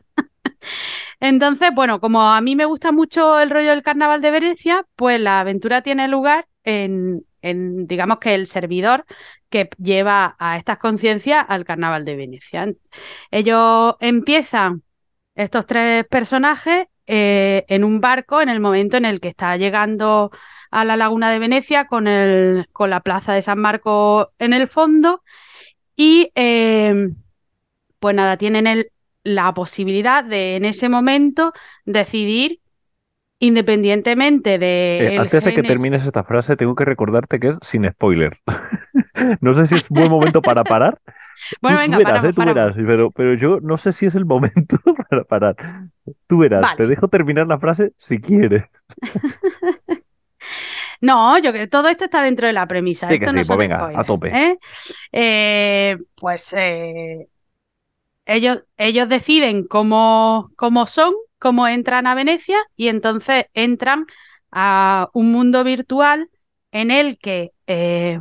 Entonces, 1.20 1.72
bueno, 1.74 2.00
como 2.00 2.22
a 2.22 2.42
mí 2.42 2.56
me 2.56 2.66
gusta 2.66 2.92
mucho 2.92 3.40
el 3.40 3.50
rollo 3.50 3.72
del 3.72 3.84
Carnaval 3.84 4.22
de 4.22 4.32
Venecia, 4.32 4.86
pues 4.96 5.20
la 5.20 5.40
aventura 5.40 5.82
tiene 5.82 6.08
lugar 6.08 6.48
en, 6.64 7.26
digamos 7.42 8.20
que 8.20 8.36
el 8.36 8.48
servidor 8.48 9.06
que 9.50 9.70
lleva 9.78 10.36
a 10.40 10.58
estas 10.58 10.78
conciencias 10.78 11.46
al 11.48 11.66
Carnaval 11.66 12.06
de 12.06 12.16
Venecia. 12.16 12.68
Ellos 13.32 13.96
empiezan, 14.00 14.84
estos 15.36 15.66
tres 15.66 16.06
personajes, 16.08 16.88
eh, 17.08 17.66
en 17.70 17.84
un 17.86 18.02
barco 18.02 18.42
en 18.42 18.50
el 18.50 18.60
momento 18.60 18.98
en 18.98 19.06
el 19.06 19.22
que 19.22 19.30
está 19.30 19.56
llegando 19.56 20.32
a 20.72 20.84
la 20.84 20.98
laguna 20.98 21.32
de 21.32 21.40
Venecia 21.40 21.88
con, 21.88 22.08
el, 22.08 22.68
con 22.74 22.90
la 22.90 23.00
plaza 23.00 23.34
de 23.34 23.42
San 23.42 23.60
Marco 23.60 24.34
en 24.40 24.52
el 24.54 24.68
fondo 24.68 25.24
y 25.96 26.32
eh, 26.36 27.10
pues 28.00 28.16
nada, 28.16 28.38
tienen 28.38 28.68
el, 28.68 28.92
la 29.28 29.54
posibilidad 29.54 30.24
de 30.24 30.56
en 30.58 30.66
ese 30.66 30.90
momento 30.90 31.54
decidir 31.86 32.62
independientemente 33.40 34.58
de 34.60 35.00
Eh, 35.00 35.16
el 35.16 35.20
antes 35.20 35.44
de 35.44 35.54
que 35.54 35.64
termines 35.64 36.06
esta 36.06 36.24
frase, 36.24 36.56
tengo 36.58 36.76
que 36.76 36.86
recordarte 36.86 37.40
que 37.40 37.50
es 37.50 37.56
sin 37.62 37.90
spoiler. 37.90 38.40
No 39.42 39.54
sé 39.54 39.66
si 39.68 39.76
es 39.76 39.90
buen 39.90 40.10
momento 40.10 40.42
para 40.42 40.64
parar. 40.64 41.00
Bueno, 41.62 41.78
Tú- 41.78 41.92
tú 41.92 41.92
venga, 41.92 41.98
verás, 41.98 42.12
paramos, 42.14 42.30
eh, 42.30 42.34
tú 42.34 42.36
paramos. 42.36 42.56
verás, 42.56 42.76
pero, 42.88 43.12
pero 43.12 43.34
yo 43.36 43.60
no 43.62 43.78
sé 43.78 43.92
si 43.92 44.06
es 44.08 44.16
el 44.16 44.26
momento 44.26 44.78
para 45.10 45.24
parar. 45.24 45.56
Tú 46.28 46.40
verás, 46.40 46.62
Vale. 46.64 46.78
te 46.78 46.88
dejo 46.88 47.08
terminar 47.10 47.48
la 47.48 47.60
frase 47.60 47.94
si 47.98 48.20
quieres. 48.20 48.64
No, 51.02 51.38
yo 51.38 51.52
creo 51.52 51.66
que 51.66 51.68
todo 51.70 51.88
esto 51.90 52.06
está 52.06 52.22
dentro 52.24 52.48
de 52.48 52.54
la 52.54 52.68
premisa. 52.68 53.08
Sí 53.10 53.20
que 53.20 53.26
Esto 53.26 53.32
sí, 53.32 53.40
no 53.42 53.46
pues 53.48 53.60
venga, 53.60 53.92
a 54.00 54.04
tope. 54.04 54.30
¿eh? 54.30 54.58
Eh, 55.12 55.98
pues 56.16 56.54
eh, 56.58 57.28
ellos, 58.28 58.64
ellos 58.78 59.10
deciden 59.10 59.66
cómo, 59.66 60.52
cómo 60.56 60.86
son, 60.86 61.14
cómo 61.40 61.68
entran 61.68 62.08
a 62.08 62.16
Venecia 62.16 62.58
y 62.76 62.90
entonces 62.90 63.46
entran 63.54 64.06
a 64.52 65.10
un 65.14 65.32
mundo 65.32 65.64
virtual 65.64 66.30
en 66.72 66.92
el 66.92 67.18
que 67.18 67.54
eh, 67.68 68.20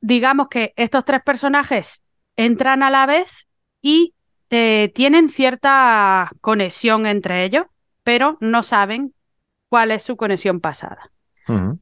digamos 0.00 0.48
que 0.48 0.72
estos 0.76 1.04
tres 1.04 1.22
personajes 1.22 2.02
entran 2.36 2.82
a 2.82 2.90
la 2.90 3.06
vez 3.06 3.46
y 3.80 4.14
eh, 4.50 4.90
tienen 4.94 5.28
cierta 5.28 6.30
conexión 6.40 7.06
entre 7.06 7.44
ellos, 7.44 7.66
pero 8.02 8.36
no 8.40 8.62
saben 8.62 9.14
cuál 9.68 9.92
es 9.92 10.02
su 10.02 10.16
conexión 10.16 10.60
pasada. 10.60 11.10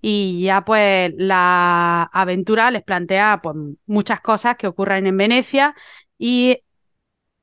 Y 0.00 0.44
ya 0.44 0.64
pues 0.64 1.12
la 1.18 2.04
aventura 2.04 2.70
les 2.70 2.82
plantea 2.82 3.40
pues, 3.42 3.54
muchas 3.84 4.22
cosas 4.22 4.56
que 4.56 4.66
ocurren 4.66 5.06
en 5.06 5.16
Venecia 5.18 5.74
y 6.18 6.62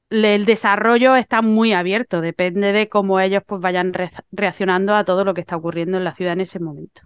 el 0.10 0.46
desarrollo 0.46 1.16
está 1.16 1.42
muy 1.44 1.74
abierto, 1.74 2.22
depende 2.22 2.72
de 2.74 2.90
cómo 2.90 3.20
ellos 3.20 3.44
pues 3.46 3.62
vayan 3.62 3.94
re- 3.94 4.12
reaccionando 4.32 4.96
a 4.96 5.06
todo 5.06 5.26
lo 5.26 5.34
que 5.36 5.42
está 5.42 5.58
ocurriendo 5.58 5.98
en 5.98 6.04
la 6.06 6.16
ciudad 6.16 6.34
en 6.34 6.42
ese 6.42 6.60
momento. 6.60 7.02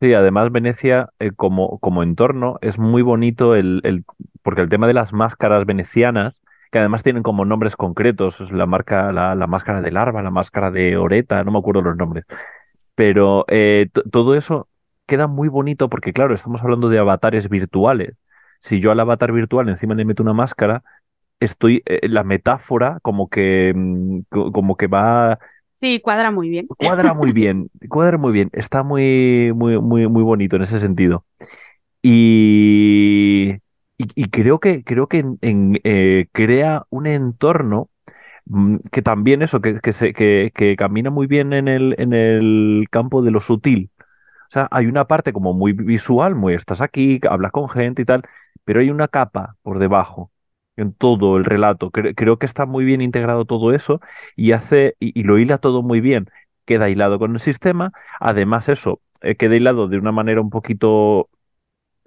Sí, 0.00 0.12
además 0.12 0.52
Venecia 0.52 1.08
eh, 1.18 1.30
como, 1.34 1.78
como 1.78 2.02
entorno 2.02 2.58
es 2.60 2.78
muy 2.78 3.00
bonito 3.02 3.54
el, 3.54 3.80
el- 3.84 4.04
porque 4.42 4.60
el 4.60 4.68
tema 4.68 4.86
de 4.86 4.92
las 4.94 5.12
máscaras 5.14 5.64
venecianas, 5.64 6.42
que 6.70 6.78
además 6.78 7.02
tienen 7.02 7.22
como 7.22 7.44
nombres 7.46 7.76
concretos, 7.76 8.50
la 8.52 8.66
marca, 8.66 9.10
la, 9.12 9.34
la 9.34 9.46
máscara 9.46 9.80
de 9.80 9.90
larva, 9.92 10.22
la 10.22 10.30
máscara 10.30 10.70
de 10.70 10.96
oreta, 10.98 11.42
no 11.44 11.50
me 11.52 11.58
acuerdo 11.58 11.80
los 11.82 11.96
nombres, 11.96 12.26
pero 12.94 13.44
eh, 13.48 13.88
to- 13.92 14.02
todo 14.10 14.34
eso 14.36 14.68
queda 15.06 15.26
muy 15.28 15.48
bonito 15.48 15.88
porque 15.90 16.12
claro, 16.12 16.34
estamos 16.34 16.62
hablando 16.62 16.88
de 16.90 16.98
avatares 16.98 17.48
virtuales. 17.48 18.16
Si 18.60 18.80
yo 18.80 18.90
al 18.92 19.00
avatar 19.00 19.32
virtual 19.32 19.68
encima 19.68 19.94
le 19.94 20.04
meto 20.04 20.22
una 20.22 20.34
máscara, 20.34 20.82
estoy, 21.40 21.82
eh, 21.86 22.08
la 22.08 22.24
metáfora 22.24 22.98
como 23.02 23.28
que, 23.30 23.72
mm, 23.74 24.20
co- 24.30 24.52
como 24.52 24.76
que 24.76 24.86
va 24.88 25.38
Sí, 25.74 26.00
cuadra 26.00 26.30
muy 26.30 26.48
bien. 26.48 26.72
Cuadra 26.78 27.14
muy 27.14 27.30
bien, 27.32 27.70
cuadra 27.88 28.18
muy 28.18 28.32
bien, 28.32 28.50
está 28.52 28.82
muy, 28.82 29.52
muy, 29.54 29.78
muy, 29.80 30.08
muy 30.08 30.22
bonito 30.24 30.56
en 30.56 30.62
ese 30.62 30.80
sentido. 30.80 31.24
Y, 32.02 33.52
y, 33.98 34.06
y 34.16 34.30
creo 34.30 34.60
que, 34.60 34.84
creo 34.84 35.08
que 35.08 35.18
en- 35.20 35.38
en, 35.42 35.80
eh, 35.84 36.28
crea 36.32 36.86
un 36.90 37.06
entorno 37.08 37.90
mm, 38.46 38.78
que 38.92 39.02
también 39.02 39.42
eso, 39.42 39.60
que, 39.62 39.80
que, 39.80 39.92
se, 39.92 40.14
que, 40.14 40.52
que 40.54 40.76
camina 40.76 41.10
muy 41.10 41.26
bien 41.28 41.52
en 41.54 41.68
el, 41.68 41.96
en 41.98 42.14
el 42.14 42.86
campo 42.90 43.22
de 43.22 43.30
lo 43.32 43.40
sutil. 43.42 43.90
O 44.50 44.52
sea, 44.52 44.68
hay 44.72 44.86
una 44.86 45.06
parte 45.08 45.32
como 45.32 45.54
muy 45.54 45.72
visual, 45.74 46.34
muy 46.36 46.54
estás 46.54 46.80
aquí, 46.82 47.20
hablas 47.30 47.52
con 47.52 47.68
gente 47.70 48.02
y 48.02 48.06
tal, 48.06 48.22
pero 48.64 48.80
hay 48.80 48.90
una 48.90 49.08
capa 49.08 49.56
por 49.62 49.78
debajo 49.80 50.32
en 50.76 50.92
todo 50.92 51.36
el 51.36 51.44
relato. 51.44 51.90
Cre- 51.90 52.14
creo 52.16 52.38
que 52.38 52.46
está 52.46 52.66
muy 52.66 52.84
bien 52.84 53.00
integrado 53.02 53.44
todo 53.44 53.72
eso 53.72 54.00
y 54.36 54.52
hace 54.52 54.96
y, 55.00 55.22
lo 55.24 55.38
hila 55.38 55.58
todo 55.58 55.82
muy 55.82 56.00
bien. 56.00 56.28
Queda 56.64 56.88
hilado 56.88 57.18
con 57.18 57.32
el 57.34 57.40
sistema. 57.40 57.92
Además, 58.20 58.68
eso 58.68 59.00
eh, 59.22 59.36
queda 59.36 59.56
hilado 59.56 59.88
de 59.88 59.98
una 59.98 60.12
manera 60.12 60.40
un 60.40 60.50
poquito, 60.50 61.28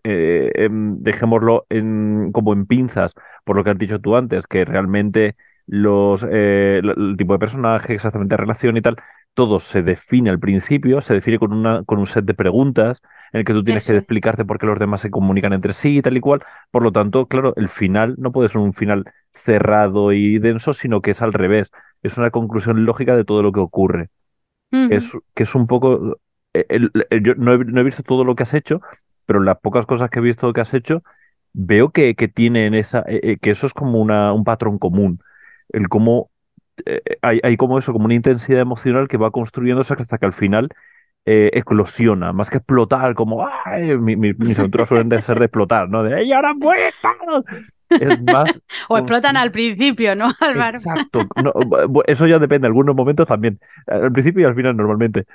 eh, 0.04 0.52
em, 0.56 0.98
dejémoslo 1.04 1.66
en, 1.70 2.32
como 2.32 2.54
en 2.54 2.66
pinzas, 2.66 3.14
por 3.44 3.56
lo 3.56 3.64
que 3.64 3.72
has 3.72 3.78
dicho 3.78 4.00
tú 4.00 4.16
antes, 4.16 4.48
que 4.48 4.66
realmente 4.66 5.36
los 5.68 6.26
eh, 6.30 6.82
el 6.84 7.16
tipo 7.18 7.34
de 7.34 7.40
personaje, 7.40 7.94
exactamente 7.94 8.38
relación 8.38 8.78
y 8.78 8.82
tal, 8.82 8.98
todo 9.34 9.60
se 9.60 9.82
define 9.84 10.30
al 10.30 10.40
principio, 10.40 11.02
se 11.02 11.14
define 11.14 11.40
con 11.40 11.54
una, 11.54 11.84
con 11.86 12.00
un 12.00 12.08
set 12.08 12.26
de 12.26 12.34
preguntas 12.34 13.02
en 13.32 13.40
el 13.40 13.46
que 13.46 13.54
tú 13.54 13.64
tienes 13.64 13.84
Eso 13.84 13.94
que 13.94 13.98
explicarte 13.98 14.46
por 14.46 14.60
qué 14.60 14.66
los 14.66 14.80
demás 14.80 15.02
se 15.02 15.12
comunican 15.12 15.54
entre 15.54 15.74
sí 15.74 15.98
y 15.98 16.02
tal 16.02 16.18
y 16.18 16.20
cual. 16.22 16.44
Por 16.72 16.84
lo 16.84 16.92
tanto, 16.92 17.28
claro, 17.28 17.54
el 17.56 17.70
final 17.70 18.16
no 18.18 18.32
puede 18.32 18.50
ser 18.50 18.58
un 18.60 18.74
final 18.74 19.06
cerrado 19.32 20.12
y 20.14 20.40
denso, 20.40 20.74
sino 20.74 21.02
que 21.02 21.12
es 21.12 21.22
al 21.22 21.34
revés. 21.34 21.72
Es 22.04 22.18
una 22.18 22.32
conclusión 22.32 22.86
lógica 22.86 23.16
de 23.16 23.26
todo 23.26 23.42
lo 23.44 23.52
que 23.54 23.60
ocurre. 23.62 24.10
Es, 24.88 25.12
que 25.36 25.44
es 25.44 25.56
un 25.56 25.68
poco... 25.68 26.18
eh, 26.54 26.66
el- 26.70 26.92
el- 27.10 27.24
yo 27.24 27.36
no 27.36 27.54
he, 27.54 27.58
no 27.60 27.82
he 27.82 27.84
visto 27.84 28.04
todo 28.04 28.24
lo 28.24 28.36
que 28.36 28.44
has 28.44 28.54
hecho, 28.54 28.82
pero 29.26 29.40
las 29.42 29.60
pocas 29.60 29.86
cosas 29.86 30.10
que 30.10 30.20
he 30.20 30.22
visto 30.22 30.52
que 30.54 30.62
has 30.62 30.74
hecho, 30.74 31.04
veo 31.54 31.92
que, 31.92 32.16
que 32.16 32.28
tienen 32.28 32.74
esa... 32.76 33.02
eh, 33.08 33.20
eh, 33.24 33.38
que 33.40 33.52
eso 33.52 33.68
es 33.68 33.74
como 33.74 34.00
una, 34.02 34.34
un 34.34 34.44
patrón 34.44 34.80
común. 34.80 35.20
El 35.70 35.90
cómo... 35.90 36.32
eh, 36.86 37.02
hay, 37.22 37.40
hay 37.44 37.58
como 37.58 37.78
eso, 37.80 37.94
como 37.94 38.06
una 38.06 38.16
intensidad 38.16 38.62
emocional 38.62 39.08
que 39.08 39.18
va 39.18 39.32
construyéndose 39.32 39.94
hasta 39.94 40.18
que 40.18 40.26
al 40.26 40.34
final 40.34 40.70
eh, 41.26 41.52
eclosiona, 41.54 42.34
más 42.34 42.50
que 42.50 42.58
explotar, 42.58 43.16
como 43.16 43.48
¡ay! 43.66 43.98
Mi- 43.98 44.16
mi- 44.16 44.34
mis 44.34 44.60
aventuras 44.60 44.90
suelen 44.90 45.10
de 45.10 45.22
ser 45.22 45.40
de 45.40 45.46
explotar, 45.46 45.90
¿no? 45.90 46.04
De 46.04 46.22
¡Ey, 46.22 46.34
ahora 46.34 46.54
muerto! 46.54 47.10
Es 47.98 48.20
más 48.22 48.60
O 48.90 48.98
explotan 48.98 49.38
al 49.38 49.52
principio, 49.52 50.16
¿no, 50.16 50.32
Álvaro? 50.40 50.80
Exacto. 50.80 51.28
No, 51.36 51.54
eso 52.08 52.28
ya 52.28 52.40
depende, 52.40 52.68
algunos 52.68 52.96
momentos 52.96 53.28
también. 53.28 53.60
Al 53.88 54.12
principio 54.12 54.42
y 54.42 54.46
al 54.46 54.56
final 54.56 54.76
normalmente. 54.76 55.26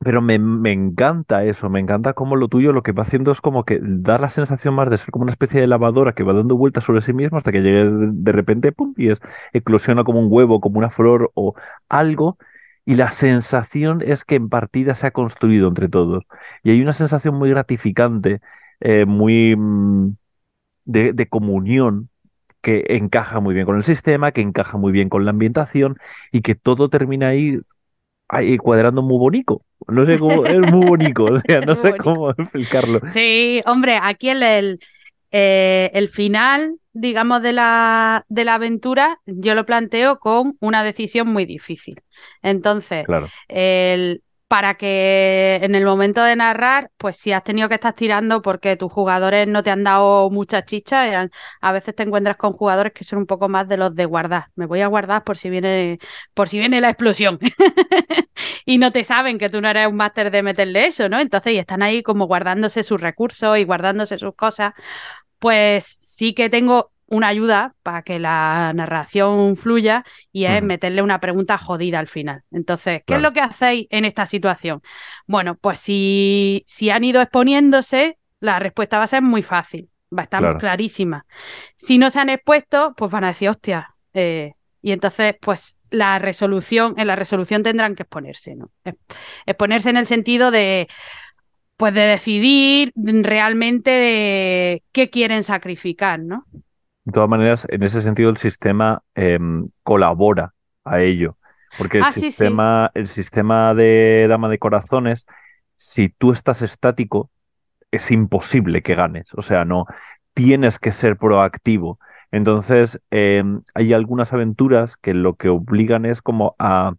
Pero 0.00 0.22
me, 0.22 0.38
me 0.38 0.70
encanta 0.72 1.44
eso, 1.44 1.68
me 1.70 1.80
encanta 1.80 2.12
cómo 2.14 2.36
lo 2.36 2.46
tuyo 2.48 2.72
lo 2.72 2.84
que 2.84 2.92
va 2.92 3.02
haciendo 3.02 3.32
es 3.32 3.40
como 3.40 3.64
que 3.64 3.80
da 3.82 4.16
la 4.18 4.28
sensación 4.28 4.74
más 4.74 4.88
de 4.90 4.96
ser 4.96 5.10
como 5.10 5.24
una 5.24 5.32
especie 5.32 5.60
de 5.60 5.66
lavadora 5.66 6.12
que 6.14 6.22
va 6.22 6.32
dando 6.34 6.56
vueltas 6.56 6.84
sobre 6.84 7.00
sí 7.00 7.12
mismo 7.12 7.36
hasta 7.36 7.50
que 7.50 7.60
llegue 7.60 7.84
de 7.84 8.08
de 8.12 8.32
repente, 8.32 8.70
pum, 8.72 8.94
y 8.96 9.10
es, 9.10 9.18
eclosiona 9.52 10.04
como 10.04 10.20
un 10.20 10.28
huevo, 10.30 10.60
como 10.60 10.78
una 10.78 10.90
flor 10.90 11.32
o 11.34 11.54
algo. 11.88 12.38
Y 12.84 12.94
la 12.94 13.10
sensación 13.10 14.00
es 14.04 14.24
que 14.24 14.36
en 14.36 14.48
partida 14.48 14.94
se 14.94 15.06
ha 15.08 15.10
construido 15.10 15.68
entre 15.68 15.88
todos. 15.88 16.24
Y 16.62 16.70
hay 16.70 16.80
una 16.80 16.92
sensación 16.94 17.34
muy 17.34 17.50
gratificante, 17.50 18.40
eh, 18.80 19.04
muy 19.04 19.56
mm, 19.56 20.14
de, 20.84 21.12
de 21.12 21.28
comunión 21.28 22.08
que 22.62 22.84
encaja 22.90 23.40
muy 23.40 23.54
bien 23.54 23.66
con 23.66 23.76
el 23.76 23.84
sistema, 23.84 24.32
que 24.32 24.40
encaja 24.42 24.78
muy 24.78 24.92
bien 24.92 25.08
con 25.08 25.24
la 25.24 25.30
ambientación 25.32 25.98
y 26.32 26.42
que 26.42 26.54
todo 26.54 26.88
termina 26.90 27.28
ahí 27.28 27.60
ahí 28.28 28.56
cuadrando 28.58 29.02
muy 29.02 29.18
bonito. 29.18 29.62
No 29.86 30.04
sé 30.06 30.18
cómo, 30.18 30.44
es 30.46 30.58
muy 30.58 30.86
bonito, 30.86 31.24
o 31.24 31.38
sea, 31.38 31.60
no 31.66 31.74
sé 31.74 31.96
cómo 31.96 32.30
explicarlo. 32.30 33.00
Sí, 33.06 33.60
hombre, 33.66 33.98
aquí 34.02 34.28
el, 34.28 34.42
el, 34.42 34.78
eh, 35.30 35.90
el 35.94 36.08
final, 36.08 36.76
digamos, 36.92 37.42
de 37.42 37.52
la, 37.52 38.24
de 38.28 38.44
la 38.44 38.54
aventura, 38.54 39.20
yo 39.26 39.54
lo 39.54 39.64
planteo 39.66 40.18
con 40.18 40.56
una 40.60 40.84
decisión 40.84 41.28
muy 41.28 41.46
difícil. 41.46 42.00
Entonces, 42.42 43.04
Claro. 43.06 43.28
el, 43.48 44.22
para 44.48 44.74
que 44.74 45.60
en 45.62 45.74
el 45.74 45.84
momento 45.84 46.22
de 46.24 46.34
narrar, 46.36 46.90
pues 46.96 47.16
si 47.16 47.32
has 47.32 47.44
tenido 47.44 47.68
que 47.68 47.74
estar 47.76 47.94
tirando 47.94 48.42
porque 48.42 48.76
tus 48.76 48.90
jugadores 48.92 49.46
no 49.46 49.62
te 49.62 49.70
han 49.70 49.84
dado 49.84 50.30
mucha 50.30 50.64
chicha, 50.64 51.22
a, 51.22 51.28
a 51.60 51.72
veces 51.72 51.94
te 51.94 52.02
encuentras 52.04 52.36
con 52.38 52.54
jugadores 52.54 52.92
que 52.94 53.04
son 53.04 53.20
un 53.20 53.26
poco 53.26 53.48
más 53.48 53.68
de 53.68 53.76
los 53.76 53.94
de 53.94 54.06
guardar. 54.06 54.46
Me 54.56 54.66
voy 54.66 54.80
a 54.80 54.86
guardar 54.88 55.22
por 55.24 55.36
si 55.38 55.50
viene, 55.50 55.98
por 56.34 56.48
si 56.48 56.58
viene 56.58 56.80
la 56.80 56.90
explosión. 56.90 57.38
Y 58.64 58.78
no 58.78 58.92
te 58.92 59.04
saben 59.04 59.38
que 59.38 59.48
tú 59.50 59.60
no 59.60 59.68
eres 59.68 59.86
un 59.88 59.96
máster 59.96 60.30
de 60.30 60.42
meterle 60.42 60.86
eso, 60.86 61.08
¿no? 61.08 61.18
Entonces, 61.20 61.54
y 61.54 61.58
están 61.58 61.82
ahí 61.82 62.02
como 62.02 62.26
guardándose 62.26 62.82
sus 62.82 63.00
recursos 63.00 63.58
y 63.58 63.64
guardándose 63.64 64.18
sus 64.18 64.34
cosas. 64.34 64.74
Pues 65.38 65.98
sí 66.02 66.34
que 66.34 66.50
tengo 66.50 66.92
una 67.10 67.28
ayuda 67.28 67.74
para 67.82 68.02
que 68.02 68.18
la 68.18 68.72
narración 68.74 69.56
fluya 69.56 70.04
y 70.32 70.44
es 70.44 70.62
meterle 70.62 71.02
una 71.02 71.20
pregunta 71.20 71.58
jodida 71.58 71.98
al 71.98 72.08
final. 72.08 72.42
Entonces, 72.50 73.02
¿qué 73.06 73.14
es 73.14 73.20
lo 73.20 73.32
que 73.32 73.40
hacéis 73.40 73.86
en 73.90 74.04
esta 74.04 74.26
situación? 74.26 74.82
Bueno, 75.26 75.56
pues 75.56 75.78
si, 75.80 76.64
si 76.66 76.90
han 76.90 77.04
ido 77.04 77.20
exponiéndose, 77.22 78.18
la 78.40 78.58
respuesta 78.58 78.98
va 78.98 79.04
a 79.04 79.08
ser 79.08 79.22
muy 79.22 79.42
fácil, 79.42 79.88
va 80.16 80.22
a 80.22 80.24
estar 80.24 80.40
Claro. 80.40 80.58
clarísima. 80.58 81.26
Si 81.76 81.98
no 81.98 82.10
se 82.10 82.20
han 82.20 82.28
expuesto, 82.30 82.94
pues 82.96 83.10
van 83.10 83.24
a 83.24 83.28
decir, 83.28 83.48
hostia, 83.48 83.94
eh, 84.14 84.52
y 84.82 84.92
entonces, 84.92 85.34
pues 85.40 85.76
la 85.90 86.18
resolución, 86.18 86.94
en 86.98 87.06
la 87.06 87.16
resolución 87.16 87.62
tendrán 87.62 87.94
que 87.94 88.02
exponerse, 88.04 88.54
¿no? 88.54 88.70
Ex- 88.84 88.98
Exponerse 89.46 89.90
en 89.90 89.96
el 89.96 90.06
sentido 90.06 90.50
de, 90.50 90.88
pues 91.76 91.94
de 91.94 92.00
decidir 92.02 92.92
realmente 92.96 93.90
de 93.90 94.84
qué 94.92 95.10
quieren 95.10 95.42
sacrificar, 95.44 96.20
¿no? 96.20 96.44
De 97.08 97.12
todas 97.14 97.28
maneras, 97.30 97.66
en 97.70 97.82
ese 97.82 98.02
sentido, 98.02 98.28
el 98.30 98.36
sistema 98.36 99.02
em, 99.14 99.70
colabora 99.82 100.54
a 100.84 101.00
ello. 101.00 101.38
Porque 101.74 101.98
el 101.98 102.04
Ah, 102.04 102.12
sí, 102.12 102.32
sí. 102.32 102.60
sistema, 102.60 102.90
el 102.94 103.06
sistema 103.08 103.74
de 103.74 104.26
Dama 104.28 104.48
de 104.50 104.58
Corazones, 104.58 105.26
si 105.76 106.10
tú 106.10 106.32
estás 106.32 106.60
estático, 106.62 107.30
es 107.92 108.10
imposible 108.10 108.82
que 108.82 108.94
ganes. 108.96 109.28
O 109.34 109.42
sea, 109.42 109.64
no, 109.64 109.86
tienes 110.34 110.78
que 110.78 110.92
ser 110.92 111.16
proactivo. 111.18 111.98
Entonces, 112.32 113.00
em, 113.10 113.62
hay 113.74 113.92
algunas 113.94 114.32
aventuras 114.34 114.96
que 114.98 115.14
lo 115.14 115.36
que 115.36 115.48
obligan 115.50 116.06
es 116.06 116.22
como 116.22 116.56
a, 116.58 116.94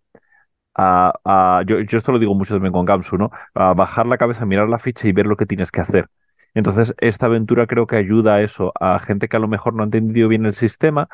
a- 0.75 1.13
a- 1.25 1.63
yo, 1.67 1.79
yo 1.81 1.97
esto 1.97 2.11
lo 2.11 2.19
digo 2.19 2.35
mucho 2.35 2.55
también 2.55 2.73
con 2.73 2.85
Gamsu, 2.85 3.17
¿no? 3.17 3.31
A 3.53 3.73
bajar 3.73 4.07
la 4.07 4.17
cabeza, 4.17 4.45
mirar 4.45 4.69
la 4.69 4.79
ficha 4.79 5.07
y 5.07 5.11
ver 5.13 5.27
lo 5.27 5.37
que 5.37 5.45
tienes 5.45 5.71
que 5.71 5.81
hacer. 5.81 6.09
Entonces, 6.53 6.93
esta 6.99 7.27
aventura 7.27 7.67
creo 7.67 7.87
que 7.87 7.95
ayuda 7.95 8.35
a 8.35 8.41
eso, 8.41 8.71
a 8.79 8.99
gente 8.99 9.27
que 9.27 9.37
a 9.37 9.39
lo 9.39 9.47
mejor 9.47 9.73
no 9.73 9.83
ha 9.83 9.85
entendido 9.85 10.27
bien 10.27 10.45
el 10.45 10.53
sistema, 10.53 11.07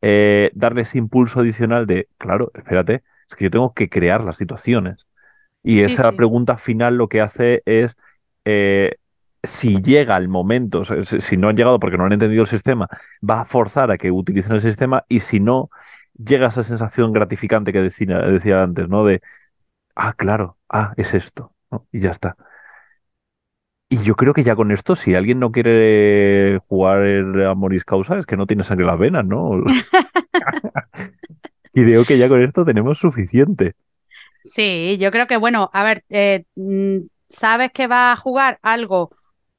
eh, 0.00 0.50
darle 0.54 0.82
ese 0.82 0.98
impulso 0.98 1.40
adicional 1.40 1.86
de, 1.86 2.08
claro, 2.18 2.50
espérate, 2.54 3.02
es 3.28 3.36
que 3.36 3.44
yo 3.44 3.50
tengo 3.50 3.72
que 3.72 3.88
crear 3.88 4.24
las 4.24 4.36
situaciones. 4.36 5.06
Y 5.62 5.80
esa 5.80 6.10
sí. 6.10 6.16
pregunta 6.16 6.56
final 6.56 6.96
lo 6.96 7.08
que 7.08 7.20
hace 7.20 7.62
es, 7.66 7.96
eh, 8.44 8.96
si 9.42 9.80
llega 9.80 10.16
el 10.16 10.28
momento, 10.28 10.80
o 10.80 10.84
sea, 10.84 11.02
si, 11.04 11.20
si 11.20 11.36
no 11.36 11.48
han 11.48 11.56
llegado 11.56 11.78
porque 11.78 11.96
no 11.98 12.04
han 12.04 12.12
entendido 12.12 12.42
el 12.42 12.48
sistema, 12.48 12.88
va 13.28 13.42
a 13.42 13.44
forzar 13.44 13.90
a 13.90 13.98
que 13.98 14.10
utilicen 14.10 14.52
el 14.52 14.60
sistema 14.60 15.04
y 15.08 15.20
si 15.20 15.40
no, 15.40 15.70
llega 16.14 16.48
esa 16.48 16.62
sensación 16.62 17.12
gratificante 17.12 17.72
que 17.72 17.80
decía, 17.80 18.18
decía 18.18 18.62
antes, 18.62 18.88
¿no? 18.88 19.04
De, 19.04 19.22
ah, 19.94 20.14
claro, 20.14 20.58
ah, 20.68 20.94
es 20.96 21.14
esto, 21.14 21.52
¿no? 21.70 21.86
Y 21.92 22.00
ya 22.00 22.10
está. 22.10 22.36
Y 23.92 24.02
yo 24.04 24.14
creo 24.14 24.32
que 24.32 24.42
ya 24.42 24.56
con 24.56 24.70
esto, 24.72 24.96
si 24.96 25.14
alguien 25.14 25.38
no 25.38 25.52
quiere 25.52 26.58
jugar 26.66 27.02
Amoris 27.44 27.84
Causa, 27.84 28.16
es 28.16 28.24
que 28.24 28.38
no 28.38 28.46
tiene 28.46 28.62
sangre 28.62 28.84
en 28.84 28.90
las 28.90 28.98
venas, 28.98 29.26
¿no? 29.26 29.62
Y 31.74 31.82
creo 31.82 32.04
que 32.06 32.16
ya 32.16 32.28
con 32.28 32.42
esto 32.42 32.64
tenemos 32.64 32.98
suficiente. 32.98 33.74
Sí, 34.44 34.96
yo 34.98 35.10
creo 35.10 35.26
que, 35.26 35.36
bueno, 35.36 35.70
a 35.72 35.84
ver, 35.84 36.04
eh, 36.10 36.44
mm, 36.56 36.98
sabes 37.28 37.70
que 37.72 37.86
vas 37.86 38.18
a 38.18 38.20
jugar 38.20 38.58
algo, 38.62 39.10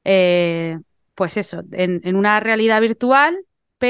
eh, 0.03 0.77
pues 1.15 1.37
eso, 1.37 1.61
en, 1.71 2.01
en 2.03 2.15
una 2.15 2.39
realidad 2.39 2.81
virtual, 2.81 3.37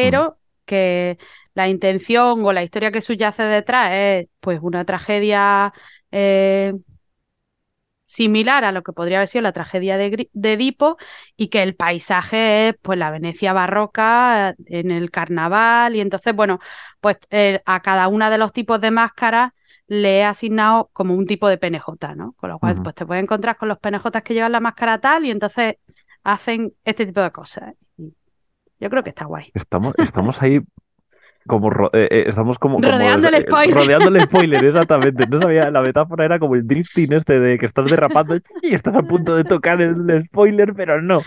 Mm, 0.04 0.24
pero 0.24 0.38
que 0.66 1.18
la 1.56 1.68
intención 1.68 2.46
o 2.46 2.54
la 2.54 2.64
historia 2.64 2.92
que 2.92 3.02
subyace 3.02 3.44
detrás 3.44 3.92
es, 3.94 4.28
pues, 4.40 4.60
una 4.62 4.86
tragedia 4.86 5.74
eh, 6.12 6.74
similar 8.06 8.64
a 8.64 8.72
lo 8.72 8.84
que 8.84 8.94
podría 8.94 9.18
haber 9.18 9.28
sido 9.28 9.42
la 9.44 9.54
tragedia 9.54 9.98
de, 9.98 10.30
Edipo 10.34 10.98
y 11.38 11.48
que 11.48 11.64
el 11.64 11.76
paisaje 11.76 12.70
es, 12.70 12.76
pues, 12.82 12.98
la 12.98 13.12
Venecia 13.12 13.54
barroca 13.54 14.50
eh, 14.50 14.56
en 14.68 14.92
el 14.92 15.12
carnaval 15.12 15.96
y 15.96 16.02
entonces, 16.02 16.36
bueno, 16.36 16.60
pues 17.00 17.18
eh, 17.30 17.62
a 17.66 17.82
cada 17.82 18.08
una 18.08 18.30
de 18.30 18.38
los 18.38 18.52
tipos 18.54 18.80
de 18.82 18.92
máscaras 18.92 19.52
le 19.88 20.20
he 20.20 20.24
asignado 20.24 20.90
como 20.94 21.14
un 21.14 21.26
tipo 21.26 21.48
de 21.48 21.58
PNJ, 21.58 22.16
¿no? 22.16 22.34
Con 22.34 22.50
lo 22.50 22.60
cual, 22.60 22.82
pues 22.82 22.96
te 22.96 23.06
puedes 23.06 23.24
encontrar 23.24 23.58
con 23.58 23.68
los 23.68 23.80
PNJ 23.80 24.22
que 24.24 24.34
llevan 24.34 24.54
la 24.54 24.60
máscara 24.60 25.00
tal 25.00 25.26
y 25.26 25.32
entonces 25.32 25.76
hacen 26.24 26.74
este 26.86 27.06
tipo 27.06 27.22
de 27.22 27.32
cosas. 27.32 27.74
Yo 28.80 28.90
creo 28.90 29.04
que 29.04 29.10
está 29.10 29.26
guay. 29.26 29.50
Estamos, 29.54 29.94
estamos 29.98 30.42
ahí 30.42 30.62
como 31.48 31.70
eh, 31.94 32.08
eh, 32.10 32.24
estamos 32.28 32.58
como, 32.58 32.76
como 32.76 32.90
Rodeando 32.90 33.28
el 33.28 33.36
eh, 33.36 33.42
spoiler. 33.42 33.76
rodeando 33.76 34.10
el 34.10 34.22
spoiler, 34.26 34.64
exactamente. 34.64 35.28
No 35.28 35.40
sabía, 35.40 35.70
la 35.70 35.82
metáfora 35.82 36.26
era 36.26 36.40
como 36.40 36.56
el 36.56 36.66
drifting 36.68 37.14
este 37.14 37.40
de 37.40 37.58
que 37.58 37.66
estás 37.66 37.90
derrapando 37.90 38.36
y 38.62 38.74
estás 38.74 38.96
a 38.96 39.04
punto 39.04 39.36
de 39.36 39.44
tocar 39.44 39.82
el, 39.82 40.26
spoiler, 40.26 40.74
pero 40.74 41.02
no. 41.02 41.22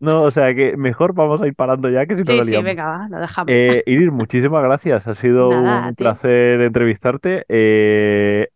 No, 0.00 0.22
o 0.22 0.30
sea 0.30 0.54
que 0.54 0.76
mejor 0.76 1.14
vamos 1.14 1.42
a 1.42 1.46
ir 1.46 1.54
parando 1.54 1.88
ya 1.90 2.06
que 2.06 2.16
si 2.16 2.22
no 2.22 2.26
Sí, 2.26 2.44
sí, 2.44 2.50
liamos. 2.50 2.64
venga, 2.64 2.84
va, 2.84 3.08
lo 3.08 3.18
dejamos. 3.20 3.52
Eh, 3.52 3.82
Iris, 3.86 4.10
muchísimas 4.12 4.62
gracias. 4.62 5.06
Ha 5.06 5.14
sido 5.14 5.50
Nada, 5.50 5.88
un 5.88 5.94
placer 5.94 6.60
entrevistarte. 6.60 7.44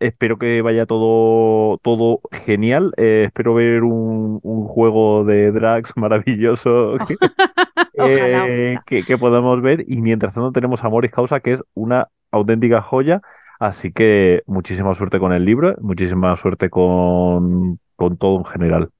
Espero 0.01 0.39
que 0.39 0.63
vaya 0.63 0.87
todo, 0.87 1.79
todo 1.79 2.21
genial. 2.33 2.93
Espero 2.97 3.55
ver 3.55 3.83
un, 3.83 4.41
un 4.43 4.65
juego 4.67 5.25
de 5.25 5.53
drags 5.53 5.97
maravilloso 5.97 6.97
Ojalá, 8.05 8.49
eh, 8.49 8.75
ojalá. 8.75 8.85
que, 8.87 9.05
que 9.05 9.19
podamos 9.19 9.61
ver. 9.63 9.85
Y 9.89 10.01
mientras 10.01 10.35
tanto 10.35 10.53
tenemos 10.53 10.85
Amoris 10.85 11.11
Causa, 11.11 11.41
que 11.41 11.53
es 11.53 11.63
una 11.75 12.09
auténtica 12.31 12.83
joya. 12.83 13.21
Así 13.59 13.93
que 13.93 14.43
muchísima 14.47 14.93
suerte 14.95 15.21
con 15.21 15.33
el 15.33 15.45
libro, 15.45 15.77
muchísima 15.81 16.35
suerte 16.37 16.69
con, 16.69 17.79
con 17.95 18.17
todo 18.17 18.39
en 18.39 18.45
general. 18.45 18.91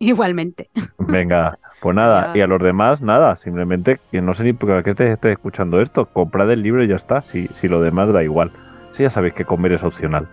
Igualmente. 0.00 0.70
Venga, 0.98 1.58
pues 1.80 1.94
nada, 1.96 2.32
y 2.34 2.40
a 2.40 2.46
los 2.46 2.60
demás, 2.60 3.02
nada, 3.02 3.36
simplemente 3.36 4.00
que 4.10 4.20
no 4.20 4.34
sé 4.34 4.44
ni 4.44 4.52
por 4.52 4.82
qué 4.82 4.94
te 4.94 5.12
estés 5.12 5.32
escuchando 5.32 5.80
esto, 5.80 6.06
comprad 6.06 6.50
el 6.50 6.62
libro 6.62 6.82
y 6.82 6.88
ya 6.88 6.96
está, 6.96 7.22
si, 7.22 7.48
si 7.48 7.68
lo 7.68 7.80
demás 7.80 8.12
da 8.12 8.22
igual. 8.24 8.50
Si 8.90 9.04
ya 9.04 9.10
sabéis 9.10 9.34
que 9.34 9.44
comer 9.44 9.72
es 9.72 9.84
opcional. 9.84 10.28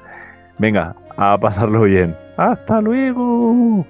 Venga, 0.57 0.95
a 1.17 1.37
pasarlo 1.37 1.81
bien. 1.83 2.15
¡Hasta 2.37 2.81
luego! 2.81 3.85